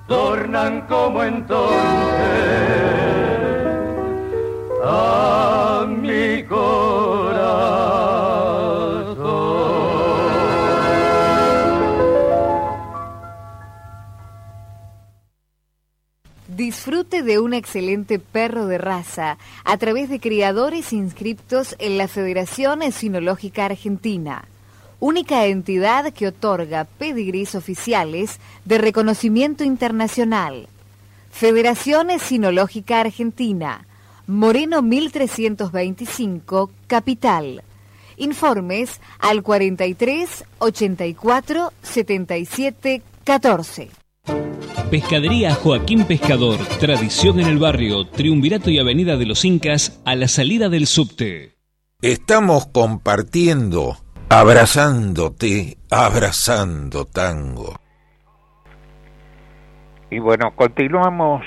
tornan 0.08 0.82
como 0.82 1.24
entonces. 1.24 2.49
Excelente 17.54 18.20
perro 18.20 18.66
de 18.66 18.78
raza 18.78 19.38
a 19.64 19.78
través 19.78 20.10
de 20.10 20.20
criadores 20.20 20.94
inscriptos 20.94 21.76
en 21.80 21.98
la 21.98 22.08
Federación 22.08 22.82
Sinológica 22.92 23.66
Argentina, 23.66 24.46
única 25.00 25.46
entidad 25.46 26.12
que 26.14 26.28
otorga 26.28 26.86
pedigrís 26.86 27.56
oficiales 27.56 28.40
de 28.66 28.78
reconocimiento 28.78 29.64
internacional. 29.64 30.68
Federación 31.32 32.10
Sinológica 32.20 33.00
Argentina, 33.00 33.86
Moreno 34.28 34.82
1325, 34.82 36.72
Capital. 36.88 37.64
Informes 38.18 39.00
al 39.20 39.44
43 39.44 40.44
84 40.60 41.74
77 41.82 43.02
14. 43.24 43.99
Pescadería 44.90 45.54
Joaquín 45.54 46.06
Pescador, 46.06 46.58
tradición 46.80 47.40
en 47.40 47.46
el 47.46 47.60
barrio, 47.60 48.08
Triunvirato 48.08 48.72
y 48.72 48.80
Avenida 48.80 49.18
de 49.18 49.28
los 49.28 49.46
Incas, 49.46 50.02
a 50.04 50.16
la 50.16 50.28
salida 50.28 50.68
del 50.68 50.88
subte. 50.88 51.54
Estamos 52.02 52.66
compartiendo, 52.66 53.98
abrazándote, 54.30 55.78
abrazando 55.92 57.06
tango. 57.06 57.76
Y 60.10 60.18
bueno, 60.18 60.56
continuamos 60.56 61.44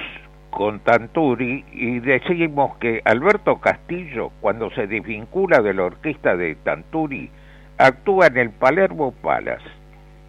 con 0.51 0.79
Tanturi 0.85 1.65
y 1.73 1.99
decimos 1.99 2.77
que 2.79 3.01
Alberto 3.05 3.59
Castillo, 3.59 4.31
cuando 4.41 4.71
se 4.71 4.87
desvincula 4.87 5.61
de 5.63 5.75
la 5.75 5.85
orquesta 5.87 6.37
de 6.37 6.55
Tanturi, 6.55 7.29
actúa 7.77 8.29
en 8.29 8.37
el 8.37 8.51
Palermo 8.51 9.13
Palace 9.21 9.82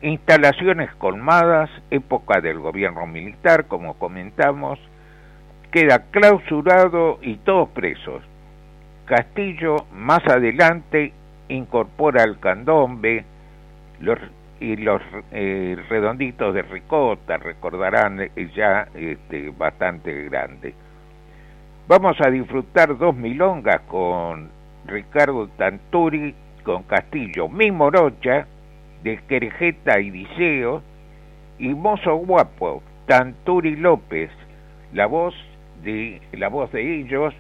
instalaciones 0.04 0.94
colmadas, 0.96 1.70
época 1.90 2.42
del 2.42 2.60
gobierno 2.60 3.08
militar, 3.08 3.66
como 3.68 3.96
comentamos, 3.96 4.78
queda 5.72 6.04
clausurado 6.12 7.20
y 7.22 7.38
todos 7.38 7.70
presos. 7.70 8.22
Castillo 9.06 9.86
más 9.94 10.26
adelante 10.28 11.14
incorpora 11.48 12.24
el 12.24 12.40
candombe 12.40 13.26
y 14.60 14.76
los 14.76 15.02
eh, 15.32 15.78
redonditos 15.90 16.54
de 16.54 16.62
ricota, 16.64 17.38
recordarán 17.38 18.22
eh, 18.22 18.32
ya 18.56 18.88
este, 18.94 19.50
bastante 19.52 20.24
grande. 20.26 20.74
Vamos 21.88 22.18
a 22.22 22.30
disfrutar 22.30 22.98
dos 22.98 23.16
milongas 23.16 23.82
con 23.88 24.50
Ricardo 24.86 25.48
Tanturi, 25.58 26.36
con 26.64 26.84
Castillo, 26.84 27.48
mi 27.50 27.72
morocha, 27.72 28.48
de 29.04 29.18
Querejeta 29.28 30.00
y 30.00 30.10
Diceo, 30.10 30.82
y 31.60 31.70
Mozo 31.70 32.16
Guapo, 32.16 32.82
Tanturi 33.08 33.76
López, 33.76 34.32
la 34.94 35.06
voz 35.06 35.36
de 35.84 36.22
la 36.34 36.48
voz 36.50 36.72
de 36.72 37.00
ellos, 37.00 37.34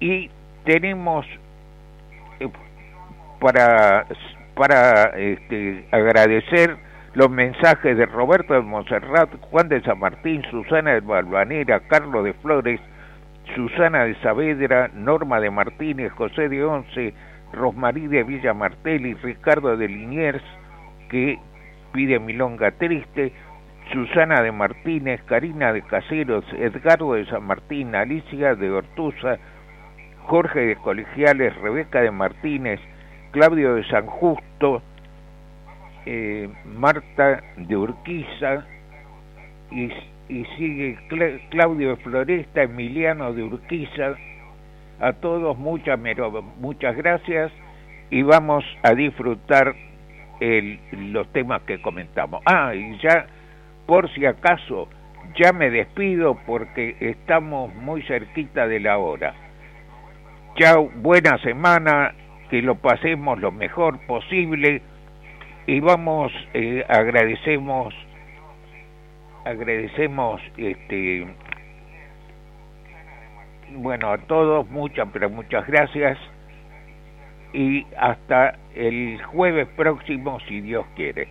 y 0.00 0.30
tenemos 0.64 1.26
eh, 2.40 2.48
para 3.40 4.06
para 4.54 5.06
este, 5.18 5.84
agradecer 5.90 6.76
los 7.14 7.30
mensajes 7.30 7.96
de 7.96 8.06
Roberto 8.06 8.54
de 8.54 8.60
Monserrat, 8.60 9.30
Juan 9.50 9.68
de 9.68 9.82
San 9.82 9.98
Martín, 9.98 10.42
Susana 10.50 10.94
de 10.94 11.00
Balvanera, 11.00 11.80
Carlos 11.80 12.24
de 12.24 12.32
Flores, 12.34 12.80
Susana 13.54 14.04
de 14.04 14.14
Saavedra, 14.20 14.90
Norma 14.94 15.40
de 15.40 15.50
Martínez, 15.50 16.12
José 16.12 16.48
de 16.48 16.64
Once, 16.64 17.14
Rosmarí 17.52 18.06
de 18.08 18.24
Villa 18.24 18.54
Martelli, 18.54 19.14
Ricardo 19.14 19.76
de 19.76 19.88
Liniers, 19.88 20.42
que 21.14 21.38
pide 21.92 22.18
Milonga 22.18 22.72
Triste, 22.72 23.30
Susana 23.92 24.42
de 24.42 24.50
Martínez, 24.50 25.22
Karina 25.26 25.72
de 25.72 25.82
Caseros, 25.82 26.44
Edgardo 26.58 27.12
de 27.12 27.24
San 27.26 27.44
Martín, 27.44 27.94
Alicia 27.94 28.56
de 28.56 28.68
Ortuza, 28.68 29.38
Jorge 30.24 30.58
de 30.58 30.74
Colegiales, 30.74 31.54
Rebeca 31.58 32.00
de 32.00 32.10
Martínez, 32.10 32.80
Claudio 33.30 33.76
de 33.76 33.84
San 33.84 34.06
Justo, 34.06 34.82
eh, 36.04 36.48
Marta 36.64 37.44
de 37.58 37.76
Urquiza 37.76 38.66
y, 39.70 39.92
sigue 40.56 40.98
Claudio 41.50 41.90
de 41.90 41.96
Floresta, 42.02 42.64
Emiliano 42.64 43.32
de 43.32 43.44
Urquiza. 43.44 44.16
A 44.98 45.12
todos 45.12 45.56
muchas, 45.58 45.96
muchas 46.58 46.96
gracias 46.96 47.52
y 48.10 48.22
vamos 48.22 48.64
a 48.82 48.94
disfrutar 48.94 49.76
los 50.40 51.32
temas 51.32 51.62
que 51.62 51.80
comentamos. 51.80 52.42
Ah, 52.46 52.74
y 52.74 52.98
ya, 52.98 53.26
por 53.86 54.12
si 54.14 54.26
acaso, 54.26 54.88
ya 55.36 55.52
me 55.52 55.70
despido 55.70 56.38
porque 56.46 56.96
estamos 57.00 57.74
muy 57.74 58.02
cerquita 58.02 58.66
de 58.66 58.80
la 58.80 58.98
hora. 58.98 59.34
Chao, 60.56 60.90
buena 60.96 61.38
semana, 61.38 62.14
que 62.50 62.62
lo 62.62 62.76
pasemos 62.76 63.40
lo 63.40 63.50
mejor 63.50 63.98
posible 64.06 64.82
y 65.66 65.80
vamos, 65.80 66.32
eh, 66.52 66.84
agradecemos, 66.88 67.94
agradecemos, 69.44 70.40
este, 70.56 71.26
bueno, 73.72 74.12
a 74.12 74.18
todos, 74.18 74.68
muchas, 74.68 75.08
pero 75.12 75.30
muchas 75.30 75.66
gracias 75.66 76.18
y 77.54 77.86
hasta 77.96 78.58
el 78.74 79.22
jueves 79.22 79.68
próximo 79.76 80.40
si 80.48 80.60
Dios 80.60 80.84
quiere. 80.96 81.28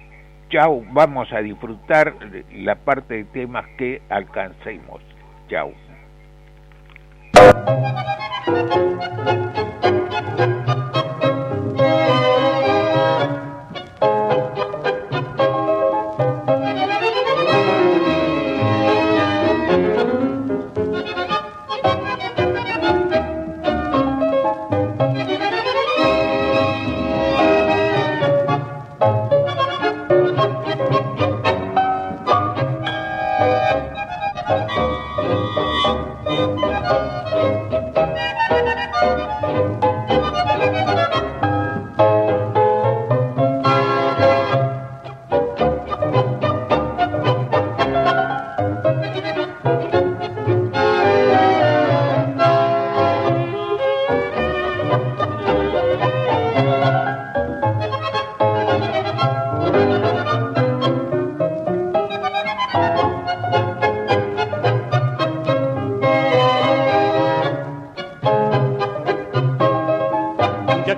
Chao, 0.50 0.84
vamos 0.92 1.32
a 1.34 1.40
disfrutar 1.40 2.16
la 2.54 2.76
parte 2.76 3.16
de 3.16 3.24
temas 3.26 3.66
que 3.78 4.02
alcancemos. 4.10 5.02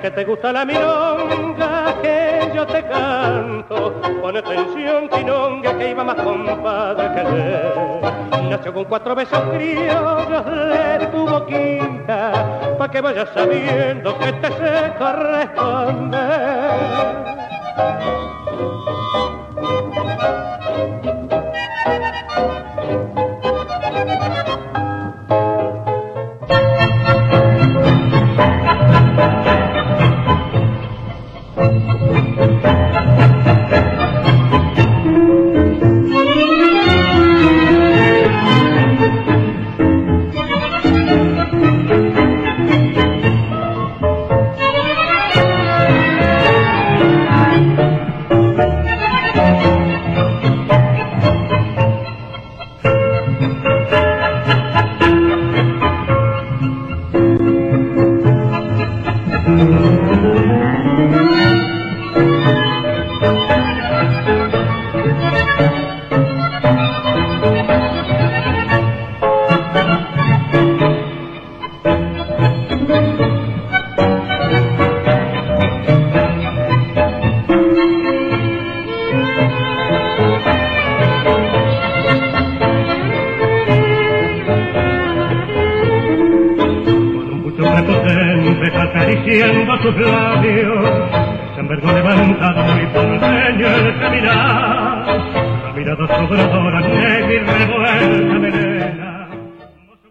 Chao. 0.06 0.51
la 0.53 0.66
milonga 0.66 1.95
que 1.99 2.51
yo 2.53 2.68
te 2.68 2.84
canto. 2.84 3.99
Pon 4.22 4.38
atención, 4.38 5.10
quinonga, 5.10 5.76
que 5.78 5.89
iba 5.89 6.03
más 6.03 6.16
compadre 6.18 7.12
que 7.16 7.22
él. 7.22 8.49
Nació 8.49 8.72
con 8.74 8.86
cuatro 8.86 9.16
besos 9.16 9.41
criollos 9.56 10.45
de 10.45 11.08
tu 11.08 11.28
boquita, 11.28 12.76
pa' 12.78 12.91
que 12.91 13.01
vayas 13.01 13.30
sabiendo 13.34 14.18
que 14.20 14.32
te 14.34 14.47
se 14.47 14.93
corresponde. 14.99 16.18